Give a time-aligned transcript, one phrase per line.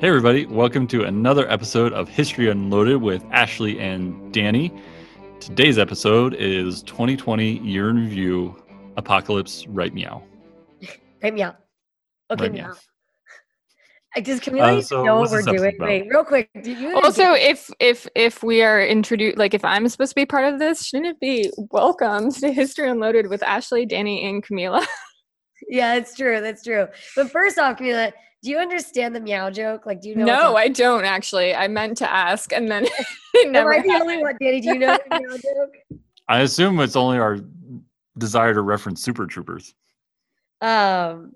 [0.00, 4.72] Hey, everybody, welcome to another episode of History Unloaded with Ashley and Danny.
[5.40, 8.62] Today's episode is 2020 Year in Review
[8.96, 10.22] Apocalypse Right Meow.
[11.22, 11.54] Right meow.
[12.30, 12.66] Okay, Right meow.
[12.68, 12.74] meow.
[14.16, 15.74] I just can we Uh, so know what we're doing?
[15.76, 15.86] about?
[15.88, 16.48] Wait, real quick.
[16.62, 20.26] Do you Also, if if if we are introduced, like if I'm supposed to be
[20.26, 24.84] part of this, shouldn't it be welcome to History Unloaded with Ashley, Danny, and Camila?
[25.68, 26.40] yeah, that's true.
[26.40, 26.88] That's true.
[27.14, 29.84] But first off, Camila, do you understand the meow joke?
[29.84, 30.24] Like, do you know?
[30.24, 31.54] no, I don't actually.
[31.54, 32.86] I meant to ask, and then
[33.34, 33.66] it up?
[33.66, 34.60] Am I the only one, Danny?
[34.60, 36.00] Do you know the meow joke?
[36.28, 37.38] I assume it's only our
[38.18, 39.74] desire to reference Super Troopers.
[40.60, 41.32] Um,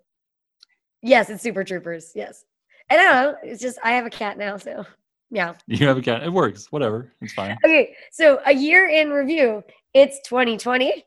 [1.03, 2.13] yes, it's Super Troopers.
[2.15, 2.45] Yes,
[2.89, 3.39] and I don't know.
[3.43, 4.87] It's just I have a cat now, so
[5.31, 5.55] meow.
[5.67, 6.23] You have a cat.
[6.23, 6.73] It works.
[6.73, 7.13] Whatever.
[7.21, 7.59] It's fine.
[7.65, 9.63] Okay, so a year in review.
[9.93, 11.05] It's 2020.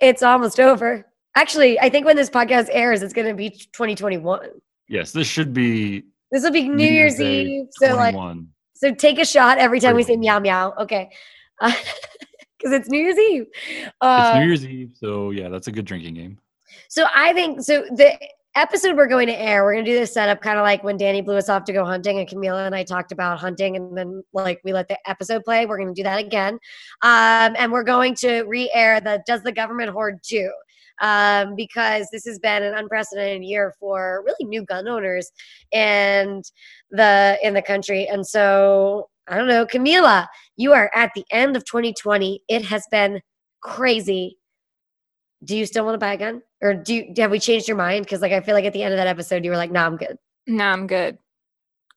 [0.00, 1.06] It's almost over.
[1.34, 4.48] Actually, I think when this podcast airs, it's going to be 2021.
[4.92, 7.66] Yes, this should be This will be New, Year's Day Eve.
[7.72, 8.14] So like
[8.74, 10.74] so take a shot every time we say meow meow.
[10.78, 11.10] Okay.
[12.58, 13.46] Because it's New Year's Eve.
[13.66, 16.38] it's Uh, New Year's Eve, so yeah, that's a good drinking game.
[16.88, 18.16] so I think so the
[18.54, 21.22] episode we're going to air, we're gonna do this setup kind of like when Danny
[21.22, 24.22] blew us off to go hunting and Camila and I talked about hunting and then
[24.32, 25.66] like we let the episode play.
[25.66, 26.54] We're gonna do that again.
[27.02, 30.52] Um, and we're going to re-air the Does the Government Hoard Too?
[31.00, 35.30] Um, because this has been an unprecedented year for really new gun owners
[35.72, 36.44] and
[36.90, 38.06] the in the country.
[38.06, 40.26] And so I don't know, Camila,
[40.56, 42.42] you are at the end of 2020.
[42.48, 43.20] It has been
[43.62, 44.38] crazy.
[45.44, 46.42] Do you still want to buy a gun?
[46.60, 48.04] Or do you, have we changed your mind?
[48.04, 49.86] Because like I feel like at the end of that episode you were like, "Nah,
[49.86, 51.18] I'm good." No, I'm good.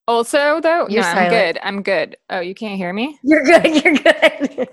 [0.07, 1.59] Also, though, You're no, I'm good.
[1.63, 2.17] I'm good.
[2.29, 3.17] Oh, you can't hear me?
[3.23, 3.65] You're good.
[3.83, 4.69] You're good.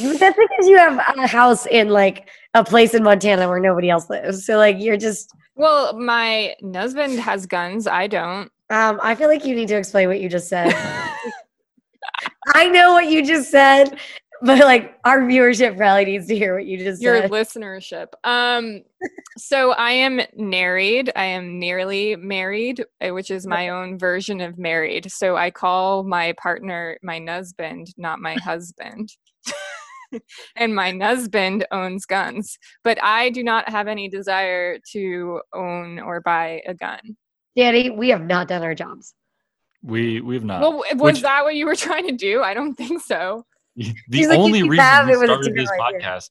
[0.00, 4.08] That's because you have a house in like a place in Montana where nobody else
[4.10, 4.46] lives.
[4.46, 5.30] So like you're just.
[5.56, 7.86] Well, my husband has guns.
[7.86, 8.50] I don't.
[8.70, 10.72] Um, I feel like you need to explain what you just said.
[12.54, 13.98] I know what you just said,
[14.42, 17.04] but like our viewership probably needs to hear what you just said.
[17.04, 17.30] your said.
[17.30, 18.06] listenership.
[18.24, 18.82] Um,
[19.36, 21.10] so I am married.
[21.14, 25.10] I am nearly married, uh, which is my own version of married.
[25.10, 29.10] So I call my partner my husband, not my husband.
[30.56, 36.20] and my husband owns guns, but I do not have any desire to own or
[36.20, 37.00] buy a gun.
[37.56, 39.14] Danny, we have not done our jobs.
[39.82, 40.60] We we have not.
[40.60, 42.42] well, was which- that what you were trying to do?
[42.42, 43.44] I don't think so.
[43.76, 46.28] the He's only keep reason having we it with a started this terrible idea." podcast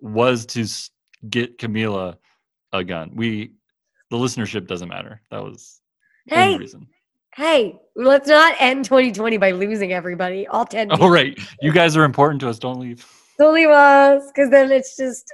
[0.00, 0.66] was to
[1.28, 2.16] get Camila
[2.72, 3.12] a gun.
[3.14, 3.52] We
[4.10, 5.20] the listenership doesn't matter.
[5.30, 5.80] That was
[6.26, 6.88] the only Hey, reason.
[7.38, 10.46] Hey, let's not end 2020 by losing everybody.
[10.48, 12.58] All 10 Oh right, you guys are important to us.
[12.58, 13.06] Don't leave.
[13.38, 15.32] Don't leave us, because then it's just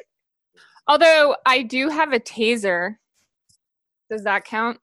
[0.86, 2.96] Although I do have a taser.
[4.10, 4.78] Does that count?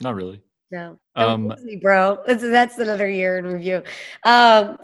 [0.00, 0.42] Not really.
[0.70, 0.98] no.
[1.14, 2.18] Um, me, bro.
[2.26, 3.82] That's, that's another year in review.
[4.24, 4.78] Um,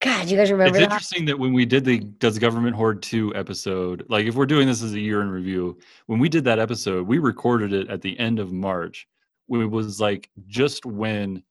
[0.00, 0.84] God, you guys remember it's that?
[0.84, 4.66] interesting that when we did the Does Government Hoard 2 episode, like if we're doing
[4.66, 8.00] this as a year in review, when we did that episode, we recorded it at
[8.00, 9.06] the end of March.
[9.50, 11.42] It was like just when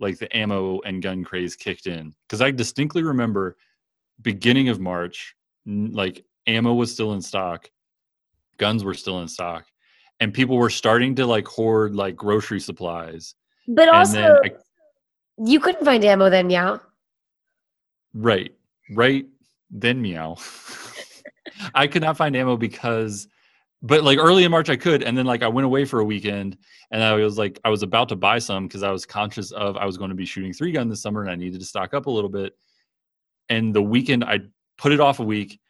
[0.00, 2.14] like the ammo and gun craze kicked in.
[2.26, 3.56] Because I distinctly remember
[4.22, 5.34] beginning of March,
[5.66, 7.70] like ammo was still in stock,
[8.58, 9.66] guns were still in stock,
[10.20, 13.34] and people were starting to like hoard like grocery supplies.
[13.66, 14.50] But and also, I-
[15.44, 16.78] you couldn't find ammo then, yeah.
[18.12, 18.52] Right.
[18.90, 19.26] Right.
[19.70, 20.36] Then meow.
[21.74, 23.28] I could not find ammo because
[23.82, 26.04] but like early in March I could and then like I went away for a
[26.04, 26.56] weekend
[26.90, 29.76] and I was like I was about to buy some because I was conscious of
[29.76, 31.94] I was going to be shooting three gun this summer and I needed to stock
[31.94, 32.56] up a little bit.
[33.48, 34.40] And the weekend I
[34.78, 35.60] put it off a week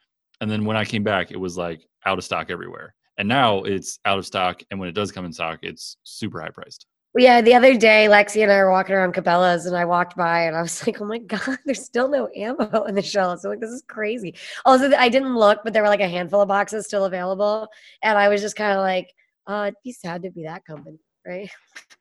[0.40, 2.94] and then when I came back it was like out of stock everywhere.
[3.18, 6.40] And now it's out of stock and when it does come in stock it's super
[6.40, 6.86] high priced.
[7.18, 10.42] Yeah, the other day, Lexi and I were walking around Cabela's, and I walked by,
[10.42, 13.50] and I was like, "Oh my god, there's still no ammo in the shelves." I'm
[13.50, 14.34] like, "This is crazy."
[14.64, 17.68] Also, I didn't look, but there were like a handful of boxes still available,
[18.02, 19.12] and I was just kind of like,
[19.46, 21.50] "Uh, it'd be sad to be that company, right?"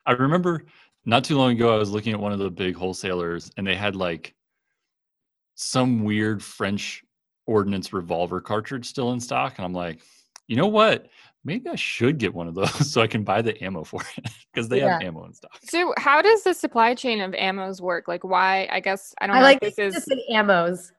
[0.05, 0.63] I remember
[1.07, 3.75] not too long ago, I was looking at one of the big wholesalers and they
[3.75, 4.35] had like
[5.55, 7.01] some weird French
[7.45, 9.53] ordnance revolver cartridge still in stock.
[9.57, 10.01] And I'm like,
[10.47, 11.07] you know what?
[11.47, 14.29] Maybe I should get one of those so I can buy the ammo for it
[14.53, 15.57] because they have ammo in stock.
[15.63, 18.09] So how does the supply chain of ammos work?
[18.09, 20.91] Like why I guess I don't I know like if this this is is ammos.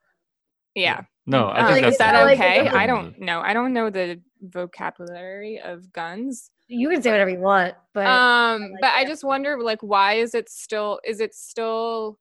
[0.75, 1.03] yeah.
[1.27, 2.69] No, I think like, that's is that I like okay?
[2.69, 3.41] I don't know.
[3.41, 6.51] I don't know the vocabulary of guns.
[6.67, 10.15] You can say whatever you want, but Um, like but I just wonder like why
[10.15, 12.19] is it still is it still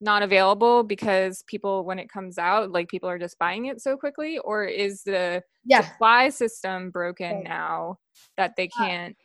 [0.00, 3.96] not available because people when it comes out like people are just buying it so
[3.96, 7.44] quickly or is the yeah, supply system broken Both.
[7.44, 7.98] now
[8.36, 9.16] that they Uh, can't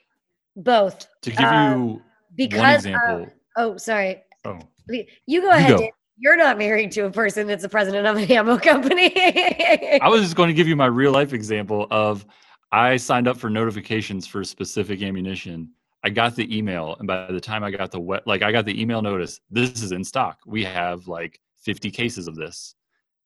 [0.56, 1.08] both.
[1.22, 2.02] to give Uh, you
[2.36, 3.26] because One uh,
[3.58, 4.60] oh sorry oh,
[5.26, 5.90] you go ahead go.
[6.18, 9.12] You're not married to a person that's the president of an ammo company
[10.02, 12.26] I was just going to give you my real life example of
[12.72, 15.70] I signed up for notifications for specific ammunition.
[16.06, 18.66] I got the email, and by the time I got the wet, like I got
[18.66, 20.38] the email notice, this is in stock.
[20.46, 22.76] We have like 50 cases of this.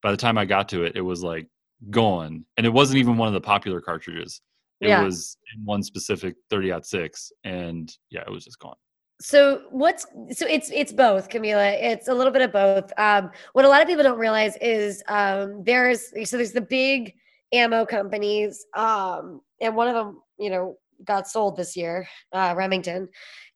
[0.02, 1.46] By the time I got to it, it was like
[1.90, 4.40] gone, and it wasn't even one of the popular cartridges.
[4.80, 5.02] It Yeah.
[5.02, 8.76] was in one specific 30 ought six, and yeah, it was just gone.
[9.20, 11.74] So what's so it's it's both, Camila.
[11.74, 12.90] It's a little bit of both.
[12.96, 17.12] Um, what a lot of people don't realize is um, there's so there's the big
[17.52, 23.08] ammo companies, um, and one of them, you know, got sold this year, uh, Remington,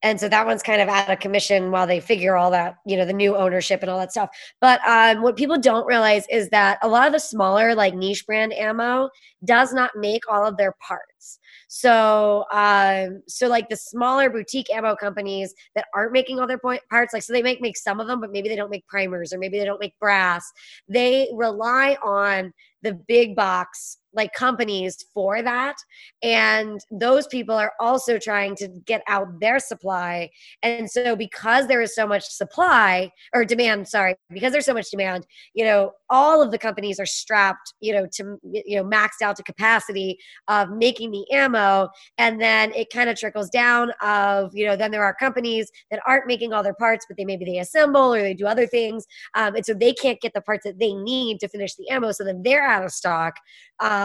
[0.05, 2.95] and so that one's kind of out of commission while they figure all that, you
[2.95, 4.29] know, the new ownership and all that stuff.
[4.61, 8.25] But um, what people don't realize is that a lot of the smaller, like niche
[8.27, 9.09] brand ammo,
[9.43, 11.39] does not make all of their parts.
[11.69, 16.81] So, um, so like the smaller boutique ammo companies that aren't making all their point
[16.89, 19.33] parts, like so they make make some of them, but maybe they don't make primers
[19.33, 20.51] or maybe they don't make brass.
[20.87, 22.53] They rely on
[22.83, 25.75] the big box like companies for that,
[26.23, 30.29] and those people are also trying to get out their supply.
[30.63, 34.89] And so, because there is so much supply or demand, sorry, because there's so much
[34.89, 39.21] demand, you know, all of the companies are strapped, you know, to you know maxed
[39.21, 41.89] out to capacity of making the ammo.
[42.17, 45.99] And then it kind of trickles down of you know then there are companies that
[46.07, 49.05] aren't making all their parts but they maybe they assemble or they do other things.
[49.35, 52.11] Um, and so they can't get the parts that they need to finish the ammo
[52.11, 53.35] so then they're out of stock.
[53.79, 54.04] Um,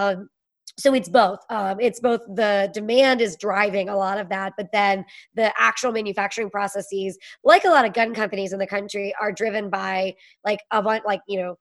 [0.79, 1.41] so it's both.
[1.50, 5.05] Um, it's both the demand is driving a lot of that but then
[5.35, 9.69] the actual manufacturing processes like a lot of gun companies in the country are driven
[9.69, 10.14] by
[10.44, 11.56] like a bunch like you know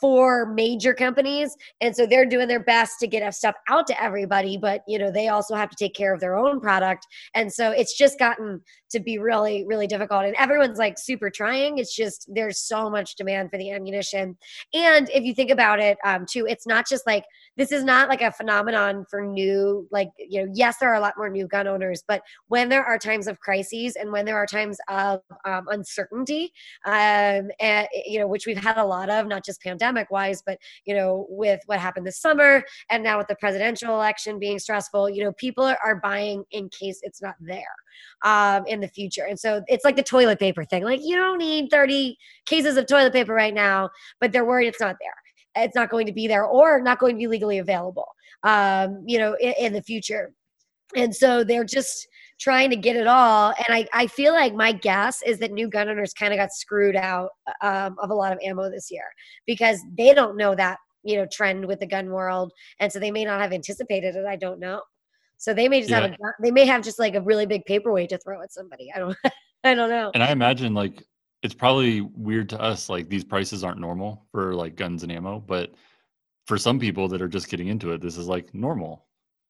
[0.00, 1.56] four major companies.
[1.80, 5.10] And so they're doing their best to get stuff out to everybody but you know
[5.10, 7.06] they also have to take care of their own product.
[7.34, 8.60] And so it's just gotten
[8.94, 10.24] to be really really difficult.
[10.24, 11.78] And everyone's like super trying.
[11.78, 14.36] It's just there's so much demand for the ammunition.
[14.72, 17.24] And if you think about it um too it's not just like
[17.56, 21.00] this is not like a phenomenon for new like you know yes there are a
[21.00, 24.36] lot more new gun owners but when there are times of crises and when there
[24.36, 26.52] are times of um, uncertainty
[26.86, 30.58] um and you know which we've had a lot of not just pandemic wise but
[30.84, 35.08] you know with what happened this summer and now with the presidential election being stressful
[35.10, 37.62] you know people are, are buying in case it's not there.
[38.22, 39.24] Um, in the future.
[39.24, 40.84] And so it's like the toilet paper thing.
[40.84, 42.16] Like you don't need 30
[42.46, 43.90] cases of toilet paper right now,
[44.20, 45.64] but they're worried it's not there.
[45.64, 48.08] It's not going to be there or not going to be legally available,
[48.42, 50.32] um, you know, in, in the future.
[50.96, 52.06] And so they're just
[52.40, 53.54] trying to get it all.
[53.56, 56.52] And I, I feel like my guess is that new gun owners kind of got
[56.52, 57.30] screwed out
[57.62, 59.04] um, of a lot of ammo this year
[59.46, 62.52] because they don't know that, you know, trend with the gun world.
[62.80, 64.26] And so they may not have anticipated it.
[64.26, 64.82] I don't know.
[65.36, 68.10] So they may just have a they may have just like a really big paperweight
[68.10, 68.92] to throw at somebody.
[68.94, 69.16] I don't
[69.64, 70.10] I don't know.
[70.14, 71.02] And I imagine like
[71.42, 75.40] it's probably weird to us, like these prices aren't normal for like guns and ammo,
[75.40, 75.74] but
[76.46, 79.06] for some people that are just getting into it, this is like normal.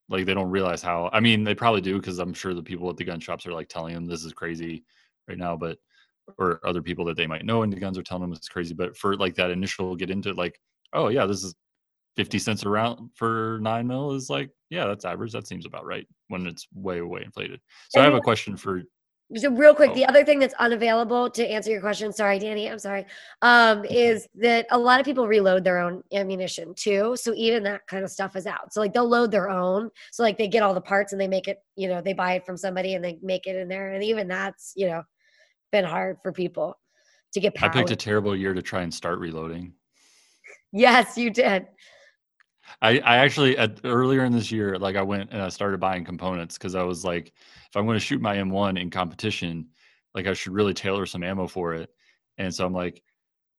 [0.09, 1.09] Like they don't realize how.
[1.13, 3.53] I mean, they probably do because I'm sure the people at the gun shops are
[3.53, 4.85] like telling them this is crazy
[5.29, 5.79] right now, but
[6.39, 8.75] or other people that they might know into guns are telling them it's crazy.
[8.75, 10.61] But for like that initial get into it, like,
[10.93, 11.55] oh yeah, this is
[12.17, 15.33] 50 cents around for nine mil is like, yeah, that's average.
[15.33, 17.61] That seems about right when it's way, way inflated.
[17.89, 18.83] So I have a question for
[19.37, 19.95] So real quick, Oh.
[19.95, 23.07] the other thing that's unavailable to answer your question, sorry, Danny, I'm sorry,
[23.43, 27.17] um, is that a lot of people reload their own ammunition too.
[27.17, 28.73] So even that kind of stuff is out.
[28.73, 29.91] So like they'll load their own.
[30.13, 32.35] So like they get all the parts and they make it, you know, they buy
[32.35, 33.93] it from somebody and they make it in there.
[33.93, 35.03] And even that's, you know,
[35.73, 36.79] been hard for people
[37.33, 39.73] to get I picked a terrible year to try and start reloading.
[40.73, 41.67] yes, you did.
[42.83, 46.05] I, I actually at, earlier in this year, like I went and I started buying
[46.05, 49.69] components because I was like, if I'm going to shoot my M1 in competition,
[50.15, 51.91] like I should really tailor some ammo for it.
[52.39, 53.03] And so I'm like,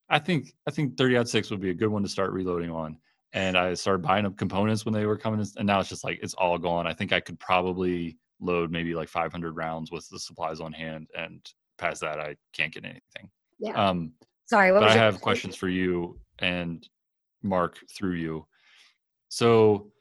[0.10, 2.70] I think I think 30 ought six would be a good one to start reloading
[2.70, 2.98] on.
[3.34, 6.04] And I started buying up components when they were coming, in, and now it's just
[6.04, 6.88] like it's all gone.
[6.88, 11.08] I think I could probably load maybe like 500 rounds with the supplies on hand,
[11.18, 11.42] and
[11.78, 13.30] past that, I can't get anything.
[13.60, 13.74] Yeah.
[13.74, 14.14] Um,
[14.46, 14.72] Sorry.
[14.72, 15.50] What but was I have question?
[15.50, 16.88] questions for you and
[17.42, 18.46] Mark through you.
[19.36, 19.92] So,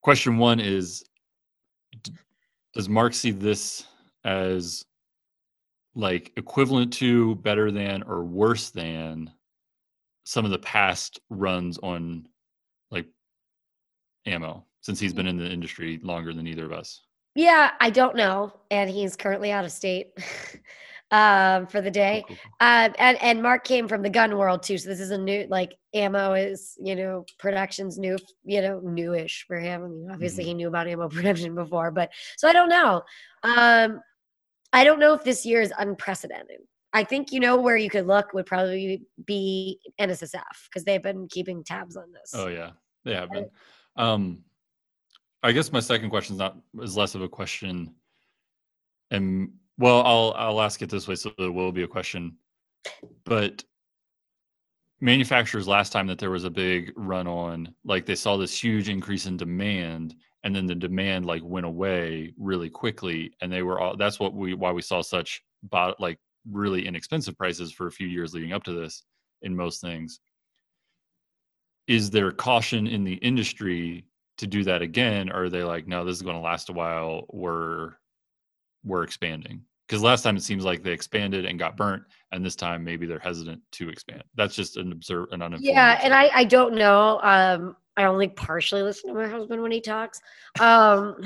[0.00, 1.04] question one is
[2.72, 3.84] Does Mark see this
[4.24, 4.86] as
[5.94, 9.30] like equivalent to, better than, or worse than
[10.24, 12.26] some of the past runs on
[12.90, 13.06] like
[14.24, 17.02] ammo since he's been in the industry longer than either of us?
[17.34, 18.50] Yeah, I don't know.
[18.70, 20.16] And he's currently out of state
[21.10, 22.24] um, for the day.
[22.60, 25.46] Um, and and Mark came from the gun world too, so this is a new
[25.48, 29.84] like ammo is you know production's new, you know newish for him.
[29.84, 30.48] I mean, obviously Mhm.
[30.48, 33.02] he knew about ammo production before, but so I don't know.
[33.42, 34.00] Um,
[34.72, 36.60] I don't know if this year is unprecedented.
[36.92, 41.28] I think you know where you could look would probably be NSSF because they've been
[41.28, 42.32] keeping tabs on this.
[42.34, 42.70] Oh yeah,
[43.04, 43.50] they have been.
[43.96, 44.44] Um,
[45.42, 47.94] I guess my second question is not is less of a question,
[49.10, 52.36] and well, I'll I'll ask it this way, so there will be a question,
[53.24, 53.64] but
[55.00, 58.88] manufacturers last time that there was a big run on like they saw this huge
[58.88, 63.78] increase in demand and then the demand like went away really quickly and they were
[63.78, 66.18] all that's what we why we saw such bot like
[66.50, 69.02] really inexpensive prices for a few years leading up to this
[69.42, 70.20] in most things.
[71.86, 74.06] Is there caution in the industry
[74.38, 76.72] to do that again or are they like no this is going to last a
[76.72, 77.26] while.
[77.30, 77.94] We're
[78.86, 79.62] we're expanding.
[79.86, 82.02] Because last time it seems like they expanded and got burnt
[82.32, 84.24] and this time maybe they're hesitant to expand.
[84.34, 88.28] That's just an observe an uninformed yeah and i i don't know um i only
[88.28, 90.20] partially listen to my husband when he talks.
[90.60, 91.16] Um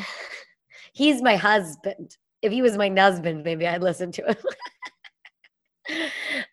[0.93, 2.17] he's my husband.
[2.43, 4.37] If he was my husband maybe i'd listen to him.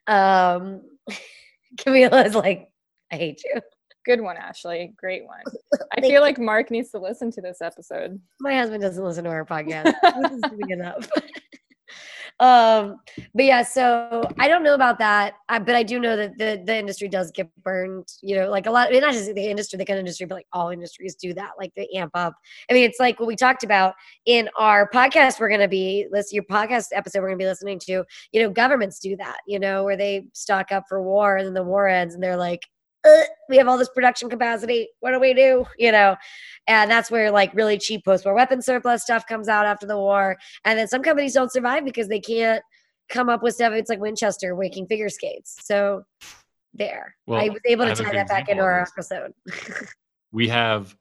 [0.08, 0.82] Um
[1.76, 2.70] camila is like
[3.12, 3.62] i hate you
[4.08, 4.94] Good one, Ashley.
[4.96, 5.44] Great one.
[5.92, 8.18] I feel like Mark needs to listen to this episode.
[8.40, 11.10] my husband doesn't listen to our podcast this is enough
[12.40, 13.00] um
[13.34, 16.62] but yeah so i don't know about that I, but i do know that the
[16.64, 19.86] the industry does get burned you know like a lot not just the industry the
[19.86, 22.36] gun industry but like all industries do that like they amp up
[22.70, 23.96] i mean it's like what we talked about
[24.26, 27.50] in our podcast we're going to be listen your podcast episode we're going to be
[27.50, 31.38] listening to you know governments do that you know where they stock up for war
[31.38, 32.62] and then the war ends and they're like
[33.08, 34.90] uh, we have all this production capacity.
[35.00, 35.66] What do we do?
[35.78, 36.16] You know,
[36.68, 40.38] and that's where like really cheap post-war weapon surplus stuff comes out after the war.
[40.66, 42.64] And then some companies don't survive because they can't
[43.10, 43.74] come up with stuff.
[43.74, 45.58] It's like Winchester making figure skates.
[45.64, 46.04] So
[46.74, 49.34] there, Well, I was able to tie that back into our episode.
[50.32, 50.96] we have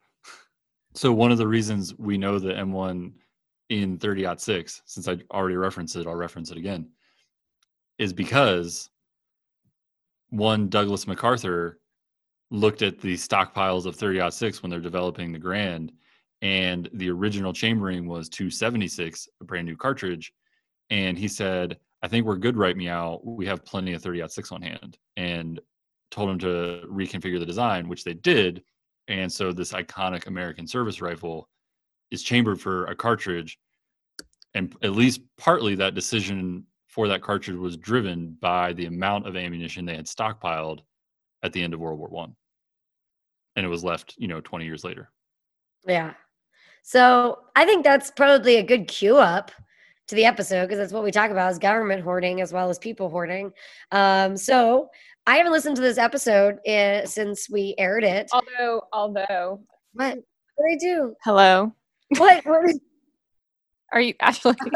[0.95, 3.13] so one of the reasons we know the m1
[3.69, 6.89] in 30 6 since i already referenced it i'll reference it again
[7.99, 8.89] is because
[10.31, 11.81] one douglas macarthur
[12.51, 15.91] looked at the stockpiles of 30 6 when they're developing the Garand
[16.43, 20.33] and the original chambering was 276 a brand new cartridge
[20.91, 24.53] and he said i think we're good right meow we have plenty of 30 6
[24.53, 25.61] on hand and
[26.11, 28.63] told him to reconfigure the design which they did
[29.09, 31.49] and so this iconic American service rifle
[32.11, 33.59] is chambered for a cartridge.
[34.55, 39.37] And at least partly that decision for that cartridge was driven by the amount of
[39.37, 40.81] ammunition they had stockpiled
[41.47, 42.37] at the end of World War One.
[43.57, 45.11] And it was left, you know, 20 years later.
[45.87, 46.13] yeah.
[46.83, 49.51] So I think that's probably a good cue up
[50.07, 52.79] to the episode because that's what we talk about is government hoarding as well as
[52.79, 53.51] people hoarding.
[53.91, 54.89] Um, so
[55.27, 58.31] I haven't listened to this episode uh, since we aired it.
[58.33, 59.63] Although, although,
[59.95, 60.19] What?
[60.55, 61.15] What did I do?
[61.25, 61.75] hello,
[62.19, 62.45] What?
[62.47, 62.81] what is-
[63.93, 64.55] are you Ashley?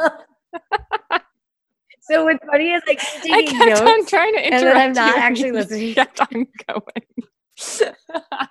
[2.11, 3.81] so what's funny is like I'm I taking kept notes.
[3.81, 5.95] on trying to interrupt and I'm not you, actually you listening.
[5.95, 7.27] Kept on going.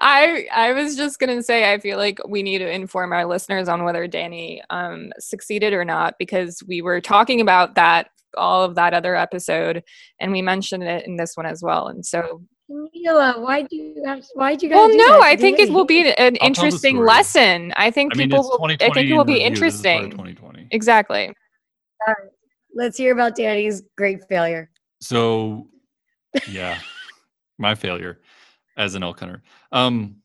[0.00, 3.68] I I was just gonna say I feel like we need to inform our listeners
[3.68, 8.74] on whether Danny um, succeeded or not because we were talking about that all of
[8.74, 9.82] that other episode
[10.18, 14.24] and we mentioned it in this one as well and so Camila, why'd you have?
[14.34, 14.76] Why'd you guys?
[14.76, 17.90] well do no that I think it will be an, an I'll interesting lesson I
[17.90, 19.50] think I mean, people will I think it will be review.
[19.60, 20.68] This is part of interesting 2020.
[20.72, 21.32] exactly
[22.74, 24.70] Let's hear about Danny's great failure.
[25.00, 25.68] So,
[26.48, 26.78] yeah,
[27.58, 28.20] my failure
[28.76, 29.42] as an elk hunter.
[29.72, 30.16] Um,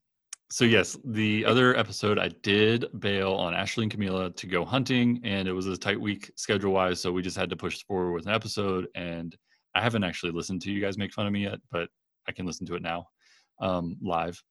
[0.52, 5.22] so yes, the other episode I did bail on Ashley and Camila to go hunting,
[5.24, 8.14] and it was a tight week schedule wise, so we just had to push forward
[8.14, 8.88] with an episode.
[8.96, 9.36] And
[9.76, 11.90] I haven't actually listened to you guys make fun of me yet, but
[12.28, 13.08] I can listen to it now
[13.62, 14.42] um, live.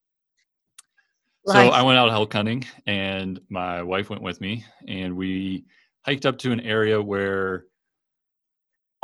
[1.46, 5.64] So I went out elk hunting, and my wife went with me, and we
[6.02, 7.64] hiked up to an area where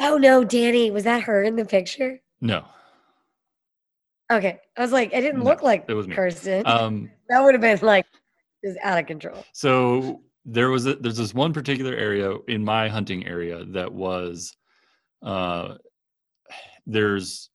[0.01, 2.21] Oh no, Danny, was that her in the picture?
[2.41, 2.65] no,
[4.33, 6.15] Okay, I was like, I didn't No, look like it was me.
[6.15, 6.67] Kirsten.
[6.67, 8.07] um, that would have been like
[8.65, 9.45] just out of control.
[9.53, 14.57] So there was a, there's this one particular area in my hunting area that was
[15.23, 15.75] uh,
[16.87, 17.51] there's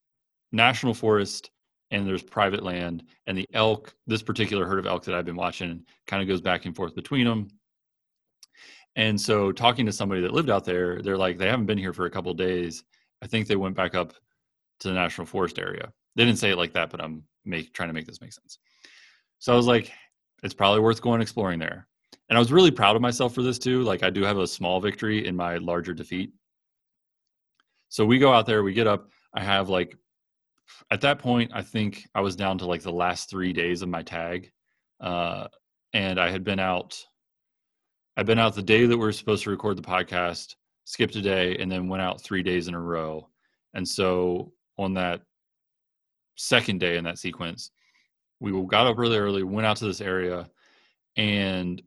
[0.52, 1.52] national forest
[1.92, 5.36] and there's private land and the elk this particular herd of elk that I've been
[5.36, 7.48] watching kind of goes back and forth between them.
[8.96, 11.94] And so talking to somebody that lived out there, they're like they haven't been here
[11.94, 12.84] for a couple days.
[13.22, 14.14] I think they went back up
[14.82, 15.92] to the national forest area.
[16.16, 18.60] They didn't say it like that, but I'm make trying to make this make sense.
[19.40, 19.92] So I was like,
[20.44, 21.88] it's probably worth going exploring there.
[22.30, 23.82] And I was really proud of myself for this too.
[23.84, 26.32] Like I do have a small victory in my larger defeat.
[27.90, 29.10] So we go out there, we get up.
[29.34, 29.96] I have like
[30.92, 33.90] at that point, I think I was down to like the last three days of
[33.90, 34.52] my tag.
[35.00, 35.48] Uh,
[35.94, 37.04] and I had been out,
[38.20, 41.22] I've been out the day that we are supposed to record the podcast, skipped a
[41.22, 43.30] day, and then went out three days in a row.
[43.74, 45.22] And so on that
[46.36, 47.72] second day in that sequence,
[48.42, 50.50] we got up really early, went out to this area,
[51.16, 51.82] and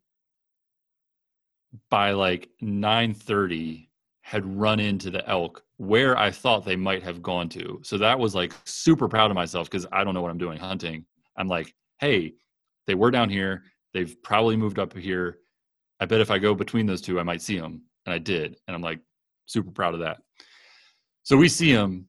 [1.91, 3.91] by like 9:30
[4.23, 7.79] had run into the elk where I thought they might have gone to.
[7.85, 10.59] So that was like super proud of myself because I don't know what I'm doing
[10.59, 11.05] hunting.
[11.37, 12.33] I'm like, hey,
[12.87, 13.65] they were down here.
[13.93, 15.41] They've probably moved up here.
[16.03, 17.83] I bet if I go between those two, I might see them.
[18.07, 18.57] And I did.
[18.67, 18.99] And I'm like
[19.47, 20.21] super proud of that.
[21.23, 22.09] So we see them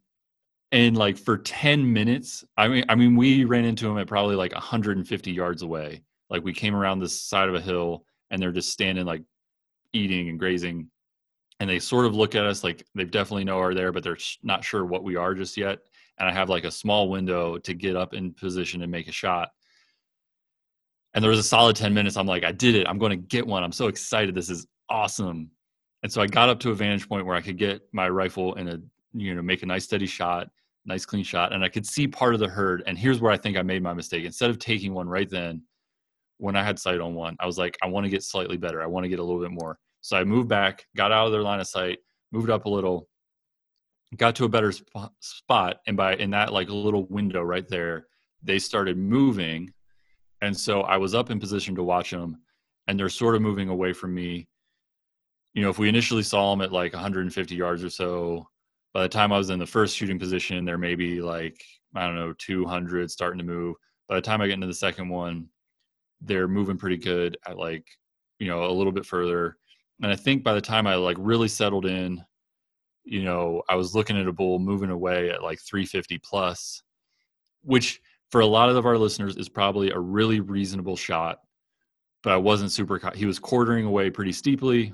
[0.71, 4.35] and like for 10 minutes, I mean I mean we ran into them at probably
[4.35, 6.01] like 150 yards away.
[6.31, 9.21] Like we came around this side of a hill and they're just standing like
[9.93, 10.89] eating and grazing
[11.59, 14.17] and they sort of look at us like they definitely know are there but they're
[14.41, 15.77] not sure what we are just yet
[16.17, 19.12] and i have like a small window to get up in position and make a
[19.12, 19.51] shot
[21.13, 22.17] and there was a solid 10 minutes.
[22.17, 22.88] I'm like i did it.
[22.88, 23.63] I'm going to get one.
[23.63, 24.36] I'm so excited.
[24.36, 25.50] This is awesome.
[26.01, 28.55] And so i got up to a vantage point where i could get my rifle
[28.55, 28.82] and a
[29.13, 30.50] you know make a nice steady shot
[30.86, 31.53] nice clean shot.
[31.53, 32.84] And i could see part of the herd.
[32.88, 34.25] And here's where i think i made my mistake.
[34.25, 35.63] Instead of taking one right then
[36.38, 38.82] when I had sight on one, I was like, I want to get slightly better.
[38.82, 39.77] I want to get a little bit more.
[40.01, 42.00] So I moved back, got out of their line of sight,
[42.34, 43.08] moved up a little,
[44.17, 48.08] got to a better sp- spot, and by in that like little window right there,
[48.43, 49.72] they started moving,
[50.43, 52.38] and so I was up in position to watch them,
[52.88, 54.47] and they're sort of moving away from me.
[55.53, 58.50] You know, if we initially saw them at like 150 yards or so,
[58.93, 61.63] by the time I was in the first shooting position, they're maybe like
[61.95, 63.75] I don't know 200 starting to move.
[64.09, 65.47] By the time I get into the second one,
[66.19, 67.88] they're moving pretty good at like
[68.39, 69.57] you know a little bit further
[70.01, 72.23] and i think by the time i like really settled in
[73.03, 76.81] you know i was looking at a bull moving away at like 350 plus
[77.63, 78.01] which
[78.33, 81.41] for a lot of our listeners is probably a really reasonable shot
[82.23, 84.91] but i wasn't super he was quartering away pretty steeply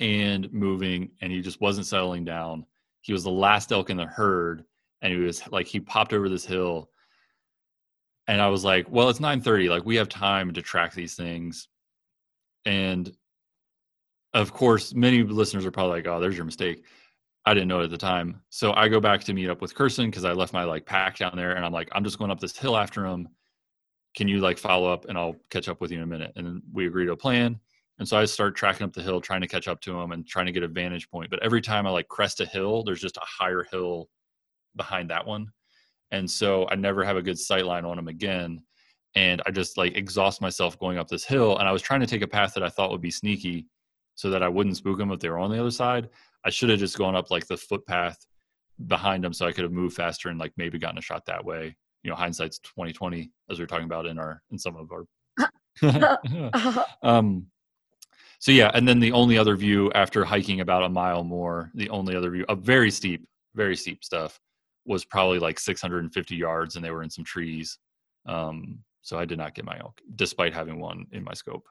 [0.00, 2.66] and moving and he just wasn't settling down
[3.02, 4.64] he was the last elk in the herd
[5.02, 6.90] and he was like he popped over this hill
[8.26, 11.68] and I was like, well, it's 9:30, like we have time to track these things.
[12.64, 13.12] And
[14.34, 16.84] of course, many listeners are probably like, "Oh, there's your mistake."
[17.46, 18.42] I didn't know it at the time.
[18.50, 21.18] So I go back to meet up with Kirsten because I left my like pack
[21.18, 23.28] down there and I'm like, I'm just going up this hill after him.
[24.16, 26.32] Can you like follow up and I'll catch up with you in a minute?
[26.36, 27.60] And we agree to a plan.
[27.98, 30.26] And so I start tracking up the hill, trying to catch up to him and
[30.26, 31.30] trying to get a vantage point.
[31.30, 34.08] But every time I like crest a hill, there's just a higher hill
[34.74, 35.52] behind that one
[36.10, 38.62] and so I never have a good sight line on him again.
[39.14, 41.58] And I just like exhaust myself going up this hill.
[41.58, 43.66] And I was trying to take a path that I thought would be sneaky,
[44.14, 46.08] so that I wouldn't spook them if they were on the other side.
[46.44, 48.18] I should have just gone up like the footpath
[48.86, 51.44] behind them, so I could have moved faster and like maybe gotten a shot that
[51.44, 51.76] way.
[52.02, 54.90] You know, hindsight's twenty twenty, as we are talking about in our in some of
[54.92, 55.06] our.
[57.02, 57.46] um,
[58.38, 61.88] so yeah, and then the only other view after hiking about a mile more, the
[61.90, 64.38] only other view, a very steep, very steep stuff,
[64.84, 67.78] was probably like 650 yards and they were in some trees.
[68.26, 71.64] Um, so I did not get my elk, despite having one in my scope.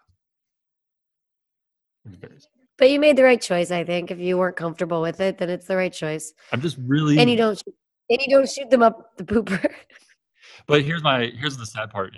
[2.78, 4.12] But you made the right choice, I think.
[4.12, 6.34] If you weren't comfortable with it, then it's the right choice.
[6.52, 7.76] I'm just really and you don't shoot,
[8.10, 9.74] and you don't shoot them up the pooper.
[10.68, 12.14] but here's my here's the sad part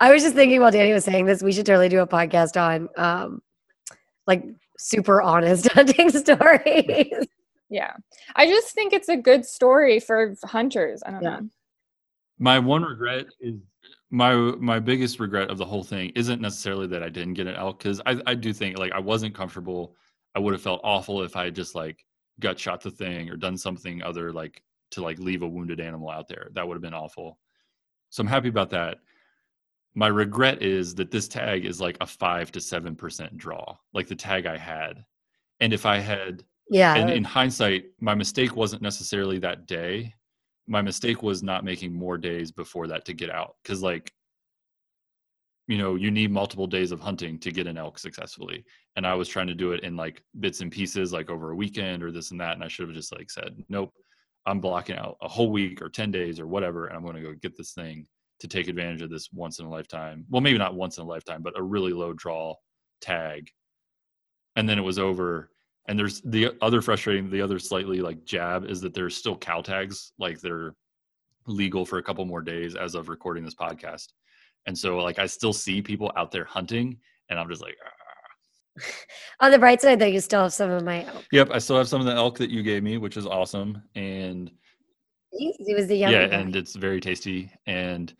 [0.00, 2.60] I was just thinking while Danny was saying this, we should totally do a podcast
[2.60, 3.40] on um
[4.26, 4.44] like
[4.78, 7.26] super honest hunting stories.
[7.70, 7.94] Yeah.
[8.36, 11.02] I just think it's a good story for hunters.
[11.04, 11.30] I don't yeah.
[11.30, 11.48] know.
[12.38, 13.54] My one regret is
[14.10, 17.56] my my biggest regret of the whole thing isn't necessarily that I didn't get an
[17.56, 19.96] elk because I, I do think like I wasn't comfortable.
[20.34, 22.04] I would have felt awful if I had just like
[22.40, 26.10] gut shot the thing or done something other like to like leave a wounded animal
[26.10, 26.48] out there.
[26.52, 27.38] That would have been awful.
[28.10, 28.98] So I'm happy about that.
[29.94, 34.08] My regret is that this tag is like a five to seven percent draw, like
[34.08, 35.04] the tag I had.
[35.60, 36.94] And if I had yeah.
[36.94, 40.14] And in hindsight, my mistake wasn't necessarily that day.
[40.66, 43.56] My mistake was not making more days before that to get out.
[43.64, 44.12] Cause like,
[45.66, 48.64] you know, you need multiple days of hunting to get an elk successfully.
[48.96, 51.56] And I was trying to do it in like bits and pieces, like over a
[51.56, 52.54] weekend or this and that.
[52.54, 53.92] And I should have just like said, nope,
[54.46, 56.86] I'm blocking out a whole week or 10 days or whatever.
[56.86, 58.06] And I'm going to go get this thing
[58.40, 60.26] to take advantage of this once in a lifetime.
[60.28, 62.54] Well, maybe not once in a lifetime, but a really low draw
[63.00, 63.48] tag.
[64.56, 65.50] And then it was over
[65.86, 69.60] and there's the other frustrating the other slightly like jab is that there's still cow
[69.60, 70.74] tags like they're
[71.46, 74.12] legal for a couple more days as of recording this podcast
[74.66, 76.96] and so like i still see people out there hunting
[77.28, 78.82] and i'm just like ah.
[79.40, 81.76] on the bright side though you still have some of my elk yep i still
[81.76, 84.50] have some of the elk that you gave me which is awesome and
[85.32, 86.36] it was the young yeah guy.
[86.36, 88.14] and it's very tasty and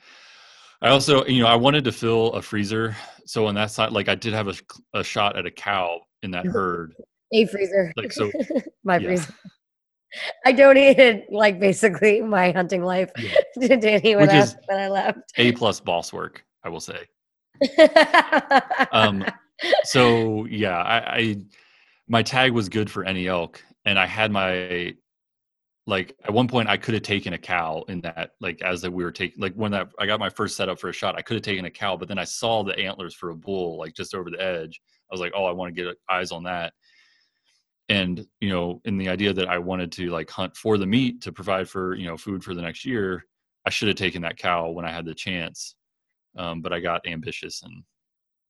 [0.83, 4.09] I also, you know, I wanted to fill a freezer so on that side, like
[4.09, 4.55] I did have a,
[4.93, 6.95] a shot at a cow in that herd.
[7.35, 7.93] A freezer.
[7.97, 8.31] Like so,
[8.85, 9.09] my yeah.
[9.09, 9.35] freezer.
[10.47, 13.35] I donated like basically my hunting life Yeah.
[13.69, 15.33] to Danny when Which I, when I left.
[15.37, 17.01] A plus boss work, I will say.
[18.93, 19.25] Um,
[19.85, 21.37] so yeah, I, I
[22.09, 24.95] my tag was good for any elk, and I had my
[25.87, 28.91] like at one point I could have taken a cow in that like as that
[28.91, 31.23] we were taking like when that I got my first setup for a shot, I
[31.23, 33.95] could have taken a cow, but then I saw the antlers for a bull like
[33.95, 34.81] just over the edge.
[35.11, 36.73] I was like, oh, I want to get eyes on that.
[37.89, 41.21] And you know, in the idea that I wanted to like hunt for the meat
[41.23, 43.25] to provide for you know food for the next year,
[43.67, 45.77] I should have taken that cow when I had the chance.
[46.37, 47.85] Um, but I got ambitious and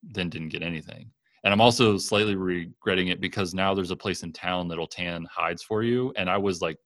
[0.03, 1.11] then didn't get anything.
[1.45, 5.27] And I'm also slightly regretting it because now there's a place in town that'll tan
[5.31, 6.13] hides for you.
[6.17, 6.79] And I was like,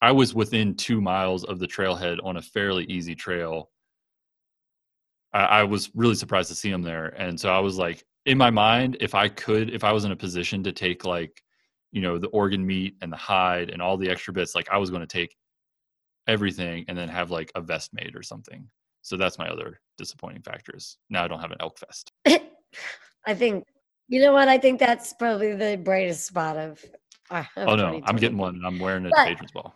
[0.00, 3.70] I was within two miles of the trailhead on a fairly easy trail.
[5.32, 7.06] I, I was really surprised to see him there.
[7.06, 10.12] And so I was like, in my mind, if I could, if I was in
[10.12, 11.42] a position to take like,
[11.92, 14.78] you know, the organ meat and the hide and all the extra bits, like I
[14.78, 15.36] was going to take
[16.26, 18.68] everything and then have like a vest made or something.
[19.02, 22.12] So that's my other disappointing factor is now I don't have an elk vest.
[23.26, 23.64] I think
[24.08, 24.48] you know what?
[24.48, 26.84] I think that's probably the brightest spot of.
[27.30, 29.74] uh, of Oh no, I'm getting one and I'm wearing it But- at Patrons Ball.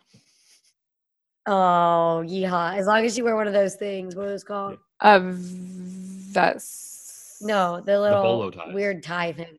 [1.47, 2.79] Oh, yeehaw!
[2.79, 4.79] As long as you wear one of those things, what are those called?
[5.01, 7.43] A vest.
[7.43, 8.73] No, the little bolo ties.
[8.73, 9.59] weird tie thing.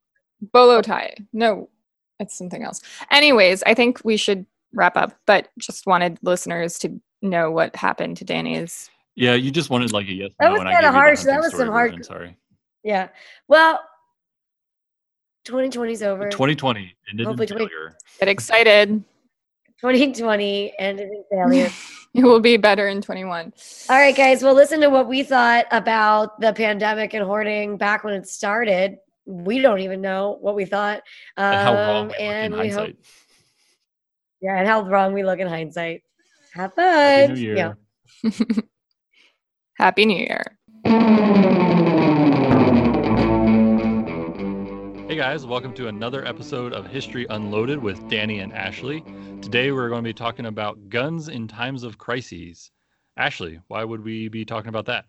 [0.51, 1.13] Bolo tie.
[1.31, 1.69] No,
[2.19, 2.81] it's something else.
[3.11, 8.17] Anyways, I think we should wrap up, but just wanted listeners to know what happened
[8.17, 8.89] to Danny's.
[9.15, 11.23] Yeah, you just wanted like a yes That no, was kinda gave you the harsh.
[11.23, 12.37] That was story some hard- version, Sorry,
[12.83, 13.07] Yeah.
[13.47, 13.79] Well,
[15.45, 16.29] 2020's over.
[16.29, 17.97] 2020 ended Hopefully in 20 failure.
[18.19, 19.03] Get excited.
[19.79, 21.69] 2020 ended in failure.
[22.15, 23.51] It will be better in 21.
[23.89, 24.41] All right, guys.
[24.41, 28.99] Well, listen to what we thought about the pandemic and hoarding back when it started.
[29.25, 31.01] We don't even know what we thought.
[31.37, 32.97] Um, And how wrong we look in and we hope, hindsight.
[34.41, 36.03] yeah, and how wrong we look in hindsight.
[36.53, 36.85] Have fun.
[36.85, 37.55] Happy New Year.
[38.23, 38.31] Yeah.
[39.79, 40.43] Happy New Year.
[45.07, 49.01] Hey guys, welcome to another episode of History Unloaded with Danny and Ashley.
[49.41, 52.71] Today we're going to be talking about guns in times of crises.
[53.17, 55.05] Ashley, why would we be talking about that?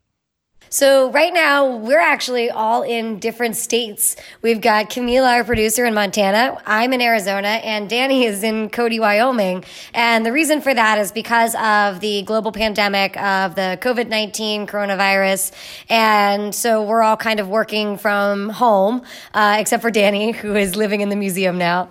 [0.69, 4.14] So right now we're actually all in different states.
[4.42, 6.61] We've got Camila, our producer in Montana.
[6.66, 9.64] I'm in Arizona and Danny is in Cody, Wyoming.
[9.95, 15.53] And the reason for that is because of the global pandemic of the COVID-19 coronavirus.
[15.88, 19.03] And so we're all kind of working from home,
[19.35, 21.88] uh, except for Danny, who is living in the museum now.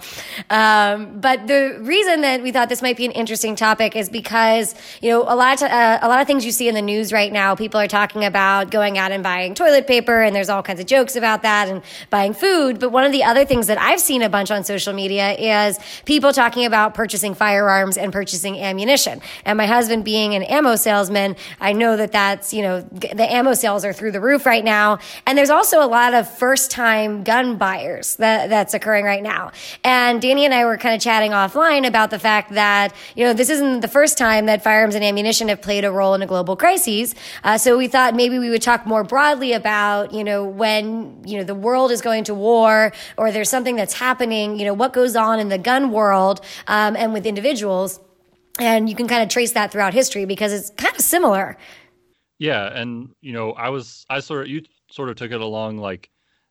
[0.52, 4.76] Um, but the reason that we thought this might be an interesting topic is because,
[5.02, 7.14] you know, a lot of, uh, a lot of things you see in the news
[7.14, 10.64] right now, people are talking about going out and buying toilet paper, and there's all
[10.64, 12.80] kinds of jokes about that, and buying food.
[12.80, 15.80] But one of the other things that I've seen a bunch on social media is
[16.06, 19.22] people talking about purchasing firearms and purchasing ammunition.
[19.44, 23.54] And my husband being an ammo salesman, I know that that's, you know, the ammo
[23.54, 25.00] sales are through the roof right now.
[25.26, 29.52] And there's also a lot of first time gun buyers that, that's occurring right now.
[29.84, 33.34] And Danny and I were kind of chatting offline about the fact that, you know,
[33.34, 36.28] this isn't the first time that firearms and ammunition have played a role in a
[36.28, 37.16] global crisis.
[37.44, 41.38] Uh, so we thought maybe we would talk more broadly about, you know, when, you
[41.38, 44.94] know, the world is going to war or there's something that's happening, you know, what
[44.94, 48.00] goes on in the gun world um, and with individuals.
[48.60, 51.58] And you can kind of trace that throughout history because it's kind of similar.
[52.38, 55.78] Yeah, and you know, I was I sort of you sort of took it along
[55.78, 56.10] like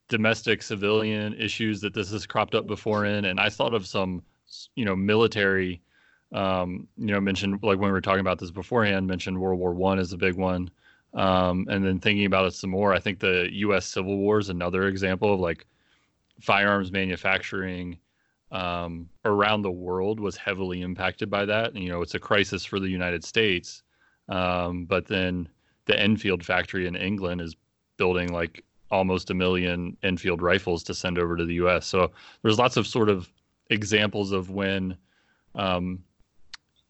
[0.09, 4.23] domestic civilian issues that this has cropped up before in, and I thought of some
[4.75, 5.83] you know military,
[6.33, 9.75] um, you know, mentioned like when we were talking about this beforehand, mentioned World War
[9.75, 10.71] One is a big one,
[11.15, 13.87] um, and then thinking about it some more, I think the U.S.
[13.87, 15.67] Civil War is another example of like
[16.41, 17.99] firearms manufacturing
[18.51, 21.73] um, around the world was heavily impacted by that.
[21.73, 23.83] And, you know, it's a crisis for the United States,
[24.29, 25.49] um, but then
[25.87, 27.57] the Enfield factory in England is
[27.97, 31.87] building like almost a million Enfield rifles to send over to the U.S.
[31.87, 32.11] So
[32.43, 33.29] there's lots of sort of
[33.71, 34.97] examples of when,
[35.55, 36.03] um,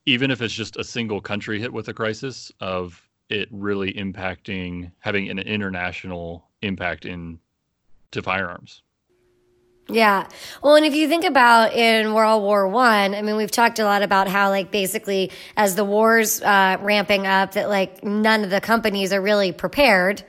[0.06, 4.92] even if it's just a single country hit with a crisis, of it really impacting
[4.98, 7.38] having an international impact in
[8.10, 8.82] to firearms.
[9.88, 10.28] Yeah.
[10.62, 13.84] Well, and if you think about in World War One, I, mean, we've talked a
[13.84, 18.50] lot about how, like, basically, as the war's uh, ramping up, that like none of
[18.50, 20.24] the companies are really prepared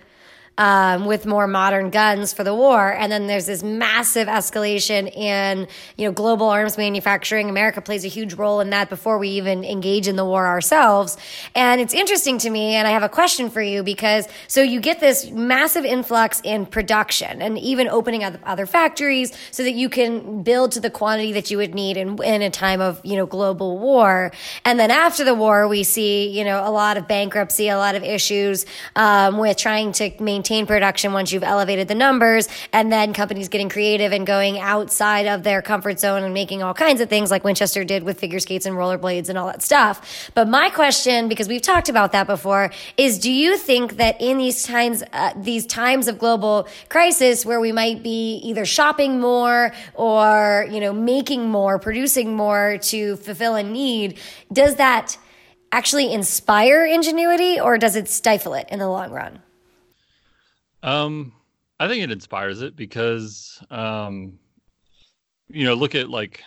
[0.58, 2.94] um, with more modern guns for the war.
[2.94, 7.50] And then there's this massive escalation in, you know, global arms manufacturing.
[7.50, 11.18] America plays a huge role in that before we even engage in the war ourselves.
[11.56, 14.80] And it's interesting to me, and I have a question for you because so you
[14.80, 19.90] get this massive influx in production and even opening up other factories so that you
[19.90, 23.18] can build to the quantity that you would need in, in a time of, you
[23.18, 24.32] know, global war.
[24.64, 27.96] And then after the war, we see, you know, a lot of bankruptcy, a lot
[27.96, 28.66] of issues
[28.96, 33.70] um, with trying to maintain production once you've elevated the numbers, and then companies getting
[33.70, 37.44] creative and going outside of their comfort zone and making all kinds of things like
[37.44, 40.30] Winchester did with figure skates and rollerblades and all that stuff.
[40.34, 44.38] But my question, because we've talked about that before, is do you think that in
[44.38, 49.72] these times, uh, these times of global crisis where we might be either shopping more
[49.94, 54.20] or, you know, making more, producing more to fulfill a need,
[54.52, 55.18] does that
[55.72, 59.42] actually inspire ingenuity or does it stifle it in the long run?
[60.86, 61.34] Um,
[61.80, 64.38] I think it inspires it because, um,
[65.50, 66.44] you know, look at like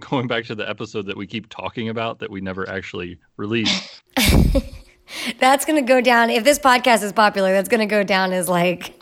[0.00, 4.02] going back to the episode that we keep talking about that we never actually released.
[5.38, 6.30] that's going to go down.
[6.30, 8.94] If this podcast is popular, that's going to go down as like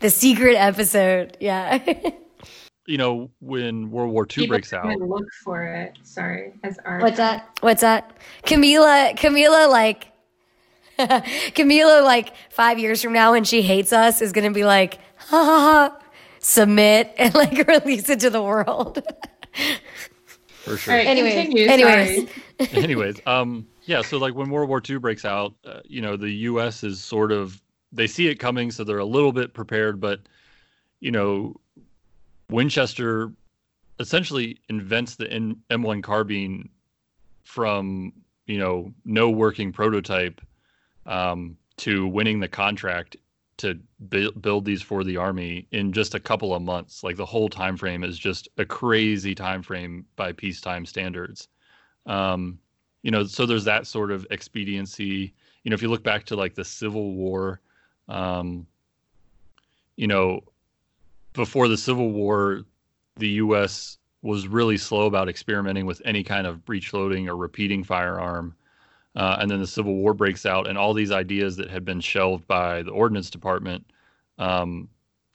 [0.00, 1.36] the secret episode.
[1.38, 1.78] Yeah.
[2.86, 4.86] you know, when World War II People breaks out.
[4.98, 5.98] Look for it.
[6.02, 7.02] Sorry, as art.
[7.02, 7.50] What's that?
[7.60, 8.16] What's that?
[8.44, 10.08] Camila, Camila, like,
[10.98, 15.44] Camila, like five years from now, when she hates us, is gonna be like, ha
[15.44, 15.98] ha ha,
[16.38, 19.02] submit and like release it to the world.
[20.64, 20.94] For sure.
[20.94, 22.28] Right, anyways, continue, anyways,
[22.72, 24.02] anyways, um, yeah.
[24.02, 26.82] So like when World War II breaks out, uh, you know, the U.S.
[26.82, 30.20] is sort of they see it coming, so they're a little bit prepared, but
[31.00, 31.54] you know,
[32.50, 33.30] Winchester
[34.00, 35.26] essentially invents the
[35.70, 36.68] M1 carbine
[37.44, 38.12] from
[38.46, 40.40] you know no working prototype
[41.06, 43.16] um, to winning the contract
[43.58, 43.78] to
[44.40, 47.76] build these for the army in just a couple of months like the whole time
[47.76, 51.48] frame is just a crazy time frame by peacetime standards
[52.04, 52.58] um,
[53.02, 55.32] you know so there's that sort of expediency
[55.64, 57.60] you know if you look back to like the civil war
[58.08, 58.66] um,
[59.96, 60.42] you know
[61.36, 62.62] before the Civil War,
[63.16, 63.98] the U.S.
[64.22, 68.56] was really slow about experimenting with any kind of breech loading or repeating firearm.
[69.16, 72.00] Uh, and then the Civil War breaks out, and all these ideas that had been
[72.00, 73.84] shelved by the Ordnance Department
[74.38, 74.88] um,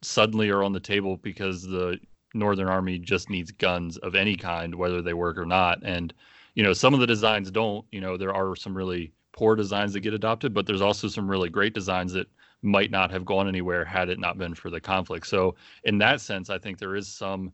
[0.04, 2.00] suddenly are on the table because the
[2.34, 5.80] Northern Army just needs guns of any kind, whether they work or not.
[5.84, 6.14] And
[6.54, 7.86] you know, some of the designs don't.
[7.92, 11.30] You know, there are some really poor designs that get adopted, but there's also some
[11.30, 12.28] really great designs that
[12.62, 15.26] might not have gone anywhere had it not been for the conflict.
[15.26, 17.52] So in that sense, I think there is some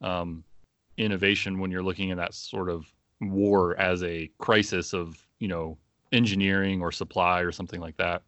[0.00, 0.44] um,
[0.96, 2.86] innovation when you're looking at that sort of
[3.20, 5.76] war as a crisis of you know
[6.10, 8.22] engineering or supply or something like that.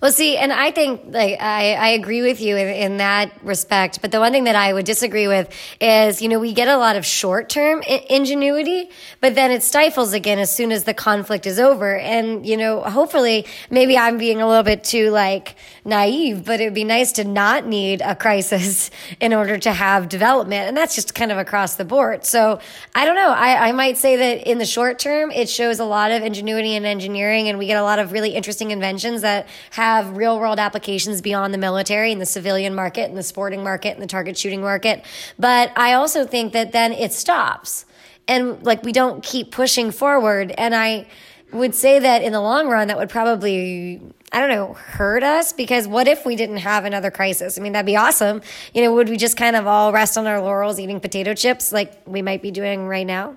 [0.00, 4.02] Well, see, and I think like I, I agree with you in, in, that respect.
[4.02, 5.48] But the one thing that I would disagree with
[5.80, 9.62] is, you know, we get a lot of short term I- ingenuity, but then it
[9.62, 11.96] stifles again as soon as the conflict is over.
[11.96, 16.64] And you know, hopefully, maybe I'm being a little bit too like naive, but it
[16.64, 20.94] would be nice to not need a crisis in order to have development, and that's
[20.94, 22.24] just kind of across the board.
[22.24, 22.60] So
[22.94, 23.30] I don't know.
[23.30, 26.74] I, I might say that in the short term, it shows a lot of ingenuity
[26.74, 30.38] and engineering, and we get a lot of really interesting inventions that have have real
[30.38, 34.06] world applications beyond the military and the civilian market and the sporting market and the
[34.06, 35.04] target shooting market.
[35.38, 37.86] But I also think that then it stops
[38.28, 40.52] and like we don't keep pushing forward.
[40.58, 41.06] And I
[41.52, 44.02] would say that in the long run, that would probably
[44.36, 47.56] I don't know, hurt us because what if we didn't have another crisis?
[47.56, 48.42] I mean, that'd be awesome.
[48.74, 51.72] You know, would we just kind of all rest on our laurels eating potato chips
[51.72, 53.34] like we might be doing right now?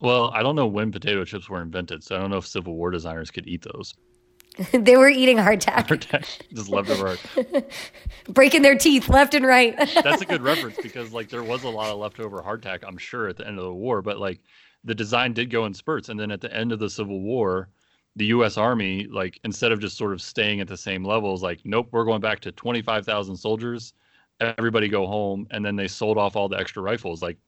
[0.00, 2.76] Well, I don't know when potato chips were invented, so I don't know if Civil
[2.76, 3.92] War designers could eat those.
[4.72, 5.86] they were eating hardtack.
[5.86, 7.18] Hardtack, just leftover.
[8.30, 9.76] Breaking their teeth left and right.
[10.02, 13.28] That's a good reference because like there was a lot of leftover hardtack, I'm sure,
[13.28, 14.00] at the end of the war.
[14.00, 14.40] But like
[14.82, 17.68] the design did go in spurts, and then at the end of the Civil War,
[18.18, 18.56] the U.S.
[18.56, 22.04] Army, like instead of just sort of staying at the same levels, like nope, we're
[22.04, 23.94] going back to 25,000 soldiers.
[24.40, 27.38] Everybody go home, and then they sold off all the extra rifles, like,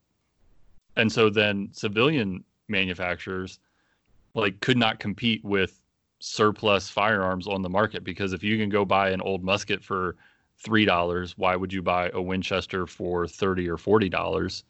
[0.96, 3.58] and so then civilian manufacturers
[4.34, 5.80] like could not compete with
[6.20, 10.16] surplus firearms on the market because if you can go buy an old musket for
[10.58, 14.64] three dollars, why would you buy a Winchester for thirty or forty dollars?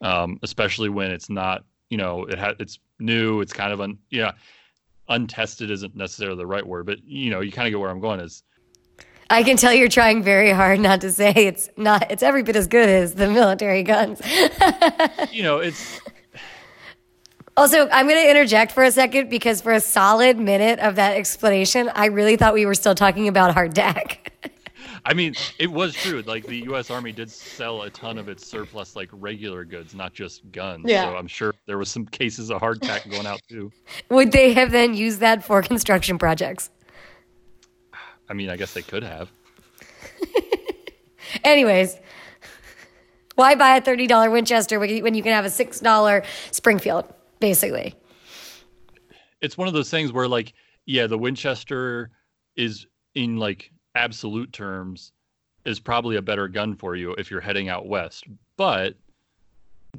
[0.00, 3.98] Um, especially when it's not, you know, it has it's new, it's kind of un,
[4.10, 4.32] yeah,
[5.08, 8.00] untested isn't necessarily the right word, but you know, you kind of get where I'm
[8.00, 8.42] going is.
[9.30, 12.10] I can tell you're trying very hard not to say it's not.
[12.10, 14.20] It's every bit as good as the military guns.
[15.32, 16.00] you know, it's
[17.56, 21.16] Also, I'm going to interject for a second because for a solid minute of that
[21.16, 24.28] explanation, I really thought we were still talking about hardtack.
[25.04, 26.22] I mean, it was true.
[26.22, 26.90] Like the U.S.
[26.90, 30.84] Army did sell a ton of its surplus, like regular goods, not just guns.
[30.86, 31.04] Yeah.
[31.04, 33.72] So I'm sure there was some cases of hardtack going out too.
[34.10, 36.70] Would they have then used that for construction projects?
[38.28, 39.30] I mean, I guess they could have.
[41.44, 41.98] Anyways,
[43.34, 47.94] why buy a $30 Winchester when you when you can have a $6 Springfield, basically?
[49.40, 50.52] It's one of those things where, like,
[50.86, 52.10] yeah, the Winchester
[52.54, 55.12] is in like absolute terms
[55.64, 58.24] is probably a better gun for you if you're heading out west,
[58.56, 58.94] but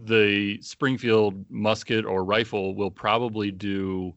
[0.06, 4.14] the Springfield musket or rifle will probably do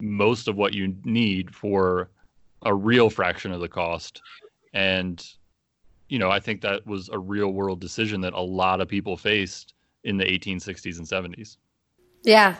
[0.00, 2.08] most of what you need for
[2.62, 4.22] a real fraction of the cost.
[4.72, 5.24] And,
[6.08, 9.16] you know, I think that was a real world decision that a lot of people
[9.16, 11.56] faced in the 1860s and 70s.
[12.22, 12.56] Yeah.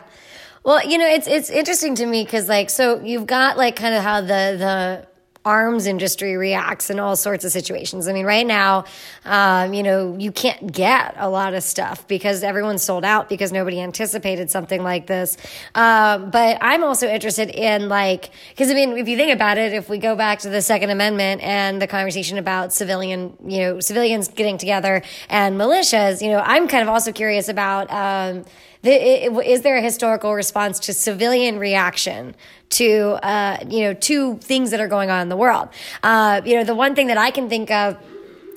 [0.63, 3.95] Well, you know, it's it's interesting to me because like so you've got like kind
[3.95, 5.07] of how the the
[5.47, 8.09] arms industry reacts in all sorts of situations.
[8.09, 8.83] I mean, right now,
[9.23, 13.53] um, you know, you can't get a lot of stuff because everyone's sold out because
[13.53, 15.37] nobody anticipated something like this.
[15.73, 19.71] Um, but I'm also interested in like, because I mean, if you think about it,
[19.71, 23.79] if we go back to the Second Amendment and the conversation about civilian, you know,
[23.79, 27.89] civilians getting together and militias, you know, I'm kind of also curious about.
[27.89, 28.43] Um,
[28.83, 28.91] the,
[29.43, 32.35] is there a historical response to civilian reaction
[32.69, 35.69] to uh, you know to things that are going on in the world?
[36.03, 37.97] Uh, you know, the one thing that I can think of,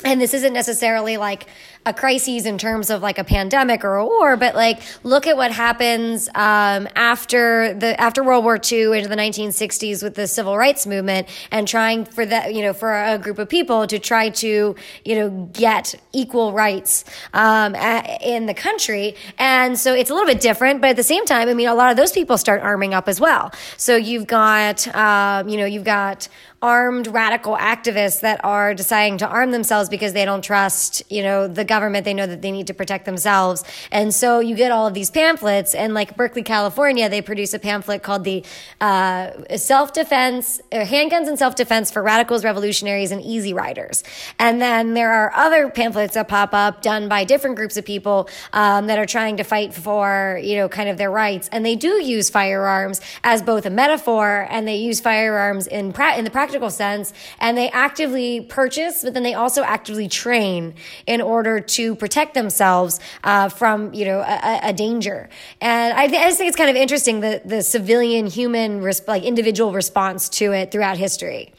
[0.05, 1.47] and this isn't necessarily like
[1.87, 5.37] a crisis in terms of like a pandemic or a war, but like look at
[5.37, 10.59] what happens um, after the after World War II into the 1960s with the civil
[10.59, 14.29] rights movement and trying for that you know for a group of people to try
[14.29, 20.29] to you know get equal rights um, in the country, and so it's a little
[20.29, 22.61] bit different, but at the same time, I mean, a lot of those people start
[22.61, 23.53] arming up as well.
[23.79, 26.29] So you've got um, you know you've got
[26.63, 31.49] armed radical activists that are deciding to arm themselves because they don't trust, you know,
[31.49, 31.80] the government.
[32.05, 33.65] They know that they need to protect themselves.
[33.91, 35.75] And so you get all of these pamphlets.
[35.75, 38.45] And like Berkeley, California, they produce a pamphlet called the
[38.81, 44.03] uh, Self Defense, uh, Handguns and Self Defense for Radicals, Revolutionaries, and Easy Riders.
[44.39, 48.29] And then there are other pamphlets that pop up done by different groups of people
[48.53, 51.49] um, that are trying to fight for, you know, kind of their rights.
[51.53, 56.17] And they do use firearms as both a metaphor and they use firearms in, pra-
[56.17, 60.75] in the practical sense, and they actively purchase, but then they also actively train
[61.07, 65.29] in order to protect themselves uh, from, you know, a, a danger.
[65.61, 69.07] And I, th- I, just think it's kind of interesting the the civilian human res-
[69.07, 71.53] like individual response to it throughout history.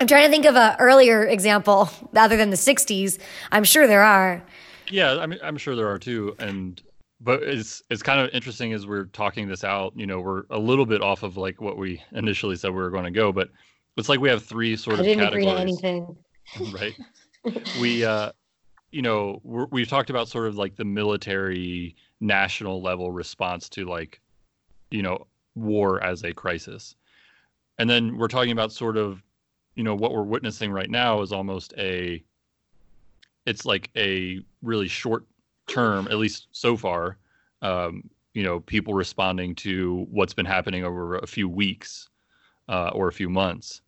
[0.00, 3.18] I'm trying to think of an earlier example other than the '60s.
[3.50, 4.42] I'm sure there are.
[4.90, 6.80] Yeah, I mean, I'm sure there are too, and
[7.20, 9.92] but it's it's kind of interesting as we're talking this out.
[9.96, 12.90] You know, we're a little bit off of like what we initially said we were
[12.90, 13.48] going to go, but
[13.96, 15.46] it's like we have three sort of didn't categories.
[15.46, 16.16] agree to anything.
[16.72, 16.94] right.
[17.80, 18.32] we uh
[18.92, 24.20] you know we've talked about sort of like the military national level response to like
[24.90, 26.94] you know war as a crisis
[27.78, 29.22] and then we're talking about sort of
[29.74, 32.22] you know what we're witnessing right now is almost a
[33.46, 35.24] it's like a really short
[35.66, 37.16] term at least so far
[37.62, 42.08] um, you know people responding to what's been happening over a few weeks
[42.68, 43.82] uh, or a few months.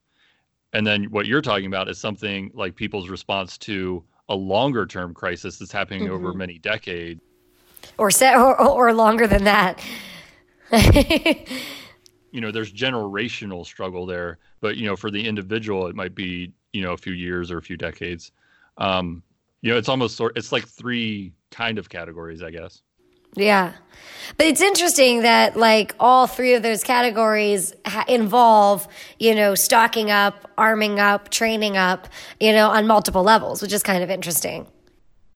[0.73, 5.15] And then what you're talking about is something like people's response to a longer term
[5.15, 6.15] crisis that's happening mm-hmm.
[6.15, 7.21] over many decades.
[7.99, 9.85] Or, set, or, or longer than that.
[12.33, 16.53] you know, there's generational struggle there, but you know, for the individual, it might be
[16.73, 18.33] you know a few years or a few decades.
[18.79, 19.23] Um,
[19.63, 20.37] you know, it's almost sort.
[20.37, 22.83] It's like three kind of categories, I guess.
[23.37, 23.73] Yeah.
[24.37, 30.11] But it's interesting that like all three of those categories ha- involve, you know, stocking
[30.11, 32.09] up, arming up, training up,
[32.41, 34.67] you know, on multiple levels, which is kind of interesting.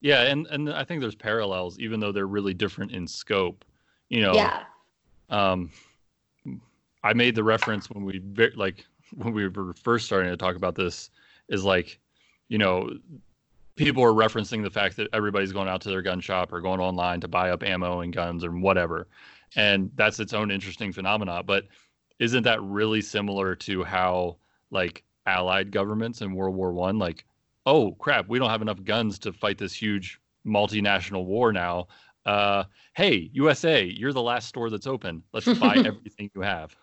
[0.00, 3.64] Yeah, and and I think there's parallels even though they're really different in scope.
[4.08, 4.34] You know.
[4.34, 4.62] Yeah.
[5.28, 5.70] Um
[7.04, 8.20] I made the reference when we
[8.56, 8.84] like
[9.14, 11.10] when we were first starting to talk about this
[11.48, 11.98] is like,
[12.48, 12.90] you know,
[13.78, 16.80] people are referencing the fact that everybody's going out to their gun shop or going
[16.80, 19.08] online to buy up ammo and guns and whatever.
[19.56, 21.44] And that's its own interesting phenomenon.
[21.46, 21.64] But
[22.18, 24.36] isn't that really similar to how
[24.70, 27.24] like allied governments in World War One, like,
[27.64, 31.86] oh crap, we don't have enough guns to fight this huge multinational war now.
[32.26, 35.22] Uh, hey, USA, you're the last store that's open.
[35.32, 36.76] Let's buy everything you have.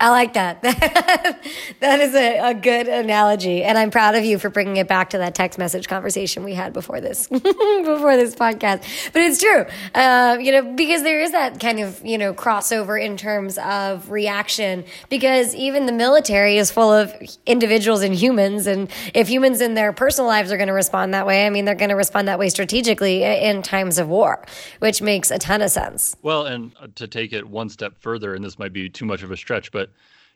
[0.00, 0.62] I like that.
[1.80, 5.10] that is a, a, good analogy, and I'm proud of you for bringing it back
[5.10, 9.12] to that text message conversation we had before this before this podcast.
[9.12, 13.02] But it's true, uh, you know, because there is that kind of you know crossover
[13.02, 14.84] in terms of reaction.
[15.08, 17.12] Because even the military is full of
[17.46, 21.26] individuals and humans, and if humans in their personal lives are going to respond that
[21.26, 24.44] way, I mean, they're going to respond that way strategically in times of war,
[24.78, 26.16] which makes a ton of sense.
[26.22, 29.30] Well, and to take it one step further, and this might be too much of
[29.30, 29.90] a stretch, but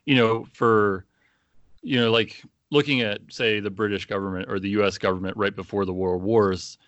[0.05, 1.05] you know, for
[1.83, 4.99] you know, like looking at say the British government or the U.S.
[4.99, 6.79] government right before the World Wars,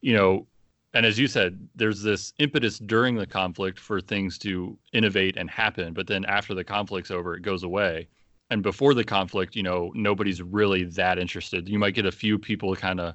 [0.00, 0.46] you know,
[0.94, 5.50] and as you said, there's this impetus during the conflict for things to innovate and
[5.50, 8.06] happen, but then after the conflict's over, it goes away.
[8.50, 11.68] And before the conflict, you know, nobody's really that interested.
[11.68, 13.14] You might get a few people kind of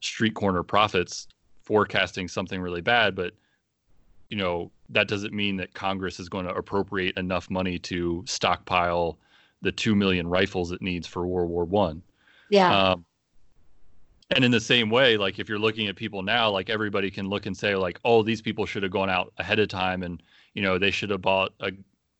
[0.00, 1.28] street corner prophets
[1.62, 3.34] forecasting something really bad, but
[4.28, 9.18] you know, that doesn't mean that Congress is going to appropriate enough money to stockpile
[9.62, 12.02] the two million rifles it needs for World War One.
[12.50, 12.90] Yeah.
[12.90, 13.04] Um,
[14.30, 17.28] and in the same way, like if you're looking at people now, like everybody can
[17.28, 20.22] look and say, like, oh, these people should have gone out ahead of time, and
[20.54, 21.72] you know they should have bought a,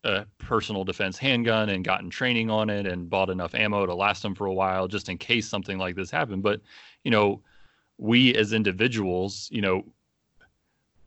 [0.04, 4.22] a personal defense handgun and gotten training on it, and bought enough ammo to last
[4.22, 6.42] them for a while, just in case something like this happened.
[6.42, 6.62] But
[7.04, 7.42] you know,
[7.98, 9.84] we as individuals, you know,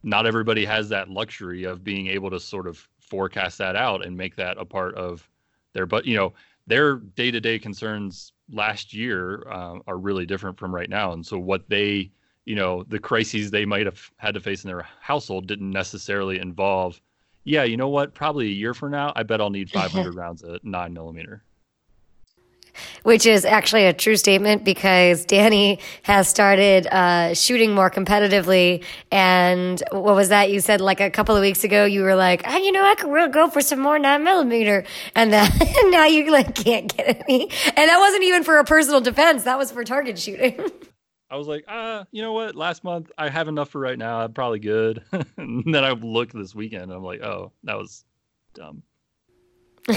[0.04, 4.16] not everybody has that luxury of being able to sort of forecast that out and
[4.16, 5.30] make that a part of
[5.74, 6.34] their but you know
[6.68, 11.14] their day-to-day concerns last year uh, are really different from right now.
[11.14, 12.12] And so what they
[12.46, 16.40] you know the crises they might have had to face in their household didn't necessarily
[16.40, 17.00] involve
[17.44, 18.16] yeah you know what?
[18.16, 21.44] Probably a year from now i bet i'll need 500 rounds at 9 millimeter
[23.04, 28.84] which is actually a true statement because Danny has started uh, shooting more competitively.
[29.12, 30.52] And what was that?
[30.52, 32.96] You said like a couple of weeks ago, you were like, oh, you know, I
[32.96, 34.84] could really go for some more nine millimeter.
[35.16, 35.52] And then
[35.86, 37.44] now you like can't get any.
[37.44, 39.44] And that wasn't even for a personal defense.
[39.44, 40.60] That was for target shooting.
[41.30, 42.56] I was like, ah, you know what?
[42.56, 44.20] Last month I have enough for right now.
[44.20, 45.02] I'm probably good.
[45.38, 48.04] and then I looked this weekend I'm like, oh, that was
[48.54, 48.84] dumb.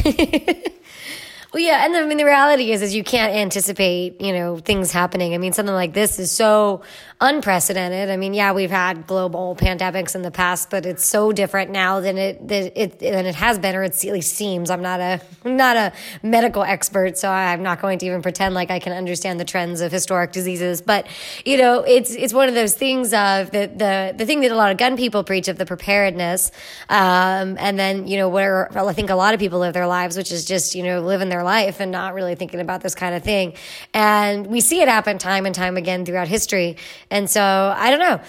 [1.55, 4.91] Well, yeah, and I mean the reality is, is you can't anticipate, you know, things
[4.91, 5.35] happening.
[5.35, 6.83] I mean, something like this is so
[7.21, 8.11] unprecedented.
[8.11, 12.01] I mean, yeah, we've had global pandemics in the past, but it's so different now
[12.01, 14.69] than it than it than it has been, or it at least seems.
[14.69, 15.93] I'm not a not a
[16.25, 19.81] medical expert, so I'm not going to even pretend like I can understand the trends
[19.81, 20.83] of historic diseases.
[20.83, 21.07] But
[21.45, 24.57] you know, it's it's one of those things of the the the thing that a
[24.57, 26.51] lot of gun people preach of the preparedness,
[26.89, 30.17] um, and then you know where I think a lot of people live their lives,
[30.17, 33.15] which is just you know living their life and not really thinking about this kind
[33.15, 33.55] of thing.
[33.93, 36.77] And we see it happen time and time again throughout history.
[37.11, 38.21] And so I don't know.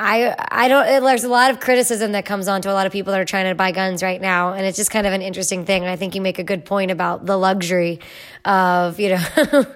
[0.00, 1.04] I I don't.
[1.04, 3.26] There's a lot of criticism that comes on to a lot of people that are
[3.26, 5.82] trying to buy guns right now, and it's just kind of an interesting thing.
[5.82, 8.00] And I think you make a good point about the luxury
[8.46, 9.24] of you know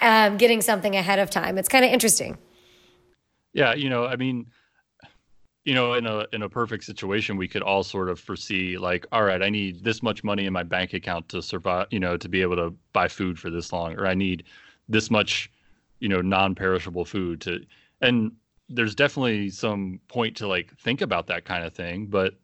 [0.00, 1.58] um, getting something ahead of time.
[1.58, 2.38] It's kind of interesting.
[3.52, 4.46] Yeah, you know, I mean,
[5.70, 9.06] you know in a in a perfect situation we could all sort of foresee like
[9.12, 12.16] all right i need this much money in my bank account to survive you know
[12.16, 14.42] to be able to buy food for this long or i need
[14.88, 15.48] this much
[16.00, 17.64] you know non-perishable food to
[18.00, 18.32] and
[18.68, 22.34] there's definitely some point to like think about that kind of thing but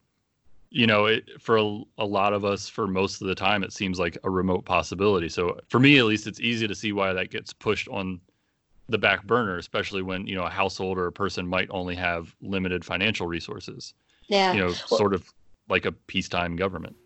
[0.71, 3.73] you know it, for a, a lot of us for most of the time it
[3.73, 5.29] seems like a remote possibility.
[5.29, 8.21] So for me at least it's easy to see why that gets pushed on
[8.89, 12.35] the back burner, especially when you know a household or a person might only have
[12.41, 13.95] limited financial resources.
[14.29, 15.33] Yeah, you know, well, sort of
[15.69, 16.97] like a peacetime government.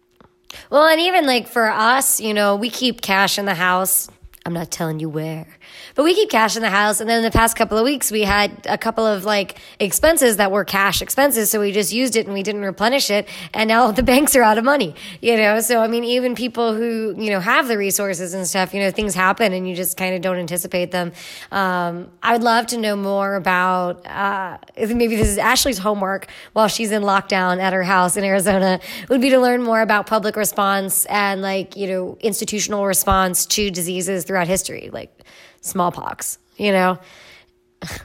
[0.71, 4.09] Well, and even like for us, you know, we keep cash in the house
[4.47, 5.47] I'm not telling you where.
[5.95, 7.01] But we keep cash in the house.
[7.01, 10.39] And then in the past couple of weeks, we had a couple of like expenses
[10.39, 11.51] that were cash expenses.
[11.51, 13.29] So we just used it and we didn't replenish it.
[13.53, 15.61] And now the banks are out of money, you know?
[15.61, 18.91] So, I mean, even people who, you know, have the resources and stuff, you know,
[18.91, 21.13] things happen and you just kind of don't anticipate them.
[21.53, 26.69] Um, I would love to know more about, uh, maybe this is Ashley's homework while
[26.69, 28.81] she's in lockdown at her house in Arizona
[29.11, 33.71] would be to learn more about public response and like, you know, institutional response to
[33.71, 35.25] diseases throughout history, like
[35.61, 36.97] smallpox, you know?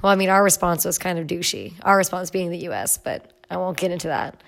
[0.01, 3.32] Well, I mean, our response was kind of douchey, our response being the US, but
[3.51, 4.41] I won't get into that.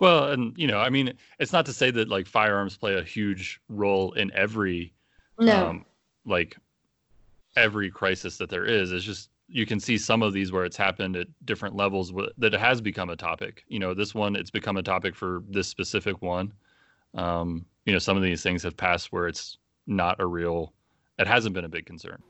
[0.00, 3.04] Well, and, you know, I mean, it's not to say that like firearms play a
[3.04, 4.94] huge role in every,
[5.38, 5.68] no.
[5.68, 5.84] Um,
[6.26, 6.56] like,
[7.54, 8.90] every crisis that there is.
[8.90, 12.52] It's just, you can see some of these where it's happened at different levels that
[12.52, 13.62] it has become a topic.
[13.68, 16.52] You know, this one, it's become a topic for this specific one.
[17.14, 20.72] Um, you know, some of these things have passed where it's not a real
[21.18, 22.22] it hasn't been a big concern.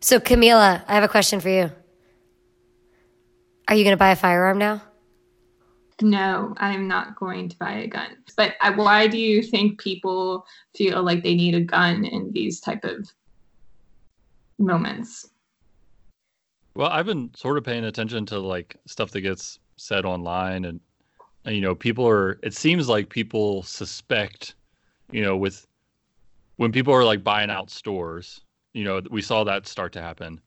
[0.00, 1.70] So, Camila, I have a question for you.
[3.68, 4.82] Are you going to buy a firearm now?
[6.02, 8.16] No, I'm not going to buy a gun.
[8.36, 10.44] But uh, why do you think people
[10.76, 13.10] feel like they need a gun in these type of
[14.58, 15.30] moments?
[16.74, 20.80] Well, I've been sort of paying attention to like stuff that gets said online and
[21.46, 24.54] you know, people are it seems like people suspect,
[25.10, 25.66] you know, with
[26.56, 28.40] when people are like buying out stores,
[28.72, 30.40] you know, we saw that start to happen.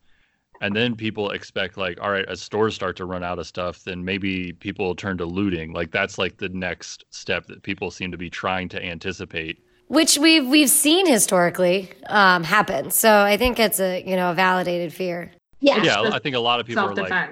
[0.60, 3.84] And then people expect like, all right, as stores start to run out of stuff,
[3.84, 5.72] then maybe people will turn to looting.
[5.72, 9.60] Like that's like the next step that people seem to be trying to anticipate.
[9.88, 12.89] Which we've we've seen historically um, happen.
[12.91, 15.32] So I think it's a you know a validated fear.
[15.60, 16.10] Yeah, yeah.
[16.12, 17.32] I think a lot of people are like.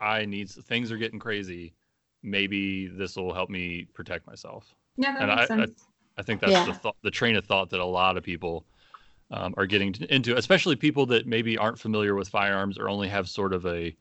[0.00, 1.74] I need things are getting crazy.
[2.22, 4.74] Maybe this will help me protect myself.
[4.96, 5.80] Yeah, that and makes I, I, sense.
[5.80, 6.66] I think that's Yeah.
[6.66, 8.66] the th- the train of thought that a lot of people
[9.30, 13.26] um, are getting into, especially people that maybe aren't familiar with firearms or only have
[13.30, 13.96] sort of a,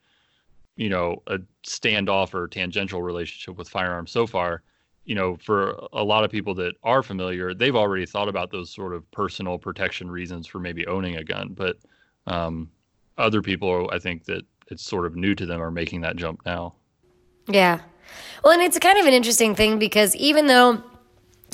[0.76, 4.62] you know, a standoff or tangential relationship with firearms so far.
[5.06, 8.70] You know, for a lot of people that are familiar, they've already thought about those
[8.70, 11.54] sort of personal protection reasons for maybe owning a gun.
[11.54, 11.78] But
[12.28, 12.70] um,
[13.18, 16.42] other people, I think that it's sort of new to them, are making that jump
[16.46, 16.76] now.
[17.48, 17.80] Yeah.
[18.44, 20.84] Well, and it's kind of an interesting thing because even though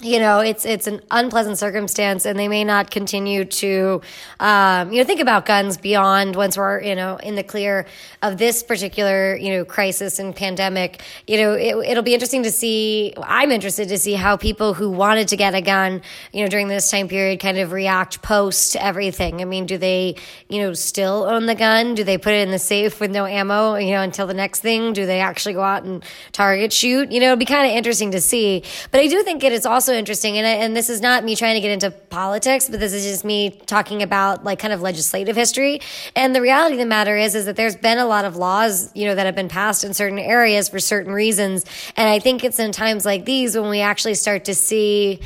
[0.03, 3.99] you know it's it's an unpleasant circumstance and they may not continue to
[4.39, 7.87] um, you know think about guns beyond once we're you know in the clear
[8.21, 11.01] of this particular you know crisis and pandemic.
[11.25, 14.91] You know it, it'll be interesting to see i'm interested to see how people who
[14.91, 18.75] wanted to get a gun you know during this time period kind of react post
[18.75, 19.41] everything.
[19.41, 20.15] I mean do they
[20.47, 21.95] you know still own the gun?
[21.95, 24.59] Do they put it in the safe with no ammo you know until the next
[24.59, 24.93] thing?
[24.93, 27.11] Do they actually go out and target shoot?
[27.11, 28.61] You know it'd be kind of interesting to see.
[28.91, 31.35] But i do think it is also interesting and, I, and this is not me
[31.35, 34.81] trying to get into politics but this is just me talking about like kind of
[34.81, 35.81] legislative history.
[36.15, 38.91] And the reality of the matter is is that there's been a lot of laws
[38.95, 41.65] you know that have been passed in certain areas for certain reasons.
[41.95, 45.19] And i think it's in times like these when we actually start to see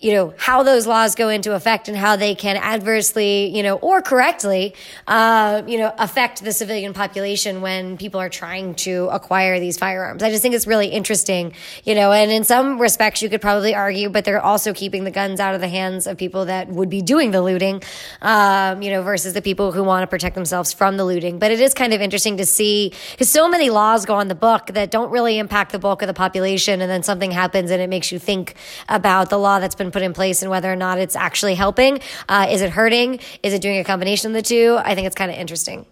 [0.00, 3.76] you know how those laws go into effect and how they can adversely you know
[3.76, 4.74] or correctly
[5.06, 10.22] uh, you know affect the civilian population when people are trying to acquire these firearms.
[10.22, 11.52] I just think it's really interesting
[11.84, 15.10] you know and in some respects you could probably argue but they're also keeping the
[15.10, 17.82] guns out of the hands of people that would be doing the looting
[18.22, 21.38] um, you know versus the people who want to protect themselves from the looting.
[21.38, 24.34] But it is kind of interesting to see because so many laws go on the
[24.34, 27.82] book that don't really impact the bulk of the population and then something happens and
[27.82, 28.54] it makes you think
[28.88, 32.00] about the law that's been put in place and whether or not it's actually helping.
[32.28, 33.20] Uh, is it hurting?
[33.42, 34.78] Is it doing a combination of the two?
[34.82, 35.86] I think it's kind of interesting.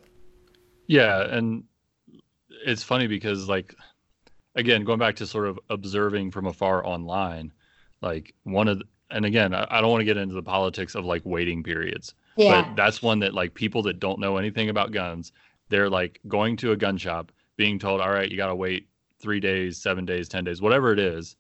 [0.87, 1.65] Yeah, and
[2.65, 3.75] it's funny because like
[4.55, 7.53] again, going back to sort of observing from afar online,
[8.03, 10.95] like one of the, and again, I, I don't want to get into the politics
[10.95, 12.15] of like waiting periods.
[12.51, 15.33] But that's one that like people that don't know anything about guns,
[15.71, 18.89] they're like going to a gun shop, being told, "All right, you got to wait
[19.21, 21.37] 3 days, 7 days, 10 days, whatever it is."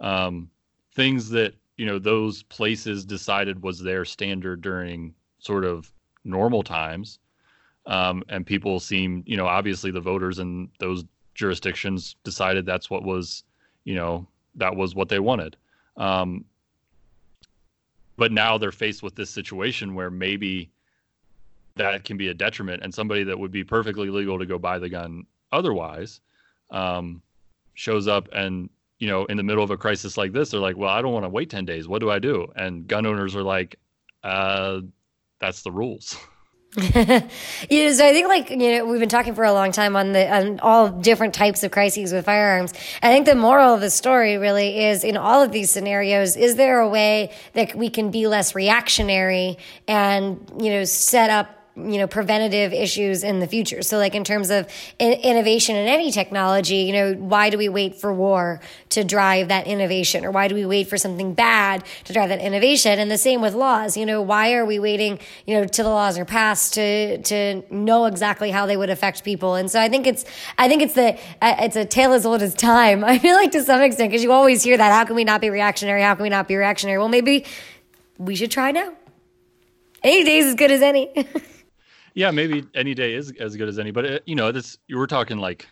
[0.00, 0.50] Um
[0.94, 5.92] things that, you know, those places decided was their standard during sort of
[6.24, 7.18] normal times
[7.86, 11.04] um, and people seem, you know, obviously the voters in those
[11.34, 13.44] jurisdictions decided that's what was,
[13.84, 15.56] you know, that was what they wanted.
[15.96, 16.44] Um,
[18.16, 20.70] but now they're faced with this situation where maybe
[21.76, 24.78] that can be a detriment, and somebody that would be perfectly legal to go buy
[24.78, 26.20] the gun otherwise
[26.70, 27.20] um,
[27.74, 30.76] shows up and you know in the middle of a crisis like this they're like
[30.76, 31.88] well i don't want to wait 10 days.
[31.88, 32.46] What do i do?
[32.56, 33.78] And gun owners are like
[34.22, 34.80] uh
[35.40, 36.16] that's the rules.
[37.70, 40.12] Yeah, so I think like you know we've been talking for a long time on
[40.12, 42.72] the on all different types of crises with firearms.
[43.02, 46.56] I think the moral of the story really is in all of these scenarios, is
[46.56, 51.98] there a way that we can be less reactionary and you know set up you
[51.98, 53.82] know preventative issues in the future.
[53.82, 54.68] So like in terms of
[54.98, 58.60] in- innovation in any technology you know why do we wait for war
[58.90, 60.24] to drive that innovation?
[60.24, 62.98] Or why do we wait for something bad to drive that innovation?
[62.98, 63.96] And the same with laws.
[63.96, 67.62] You know why are we waiting you know till the laws are passed to to
[67.74, 69.54] know exactly how they would affect people?
[69.56, 70.24] And so i think it's
[70.58, 73.52] i think it's the uh, it's a tale as old as time i feel like
[73.52, 76.02] to some extent because you always hear that how can we not be reactionary?
[76.02, 76.98] How can we not be reactionary?
[76.98, 77.44] Well maybe
[78.18, 78.92] we should try now.
[80.02, 81.26] Any day's as good as any
[82.14, 84.96] yeah maybe any day is as good as any but it, you know this you
[84.96, 85.68] were talking like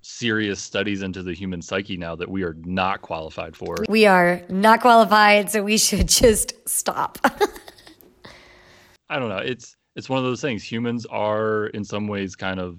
[0.00, 3.76] serious studies into the human psyche now that we are not qualified for.
[3.90, 7.18] We are not qualified, so we should just stop.
[9.10, 9.38] i don't know.
[9.38, 10.62] It's it's one of those things.
[10.62, 12.78] Humans are in some ways kind of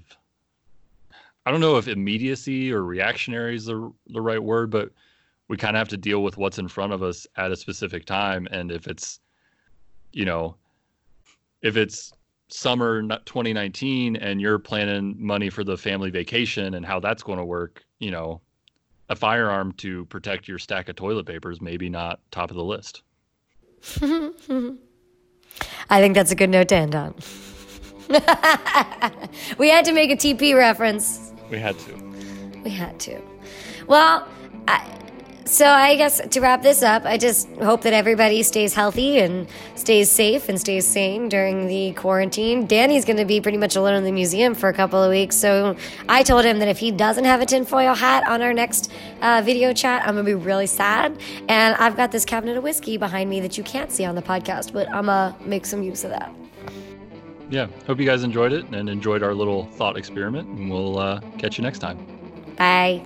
[1.46, 4.92] i don't know if immediacy or reactionary is the, the right word but
[5.48, 8.06] we kind of have to deal with what's in front of us at a specific
[8.06, 8.48] time.
[8.52, 9.20] And if it's
[10.14, 10.56] you know
[11.62, 12.14] if it's
[12.50, 17.46] summer 2019 and you're planning money for the family vacation and how that's going to
[17.46, 18.42] work you know
[19.10, 23.02] a firearm to protect your stack of toilet papers maybe not top of the list.
[25.90, 27.16] I think that's a good note to end on.
[29.58, 31.34] we had to make a TP reference.
[31.50, 32.62] We had to.
[32.64, 33.20] We had to.
[33.88, 34.28] Well,
[34.68, 34.99] I,
[35.50, 39.48] so I guess to wrap this up, I just hope that everybody stays healthy and
[39.74, 42.68] stays safe and stays sane during the quarantine.
[42.68, 45.36] Danny's going to be pretty much alone in the museum for a couple of weeks,
[45.36, 45.76] so
[46.08, 48.92] I told him that if he doesn't have a tinfoil hat on our next
[49.22, 51.20] uh, video chat, I'm going to be really sad.
[51.48, 54.22] And I've got this cabinet of whiskey behind me that you can't see on the
[54.22, 56.32] podcast, but I'm going to make some use of that.
[57.50, 61.20] Yeah, hope you guys enjoyed it and enjoyed our little thought experiment, and we'll uh,
[61.40, 61.98] catch you next time.
[62.56, 63.04] Bye.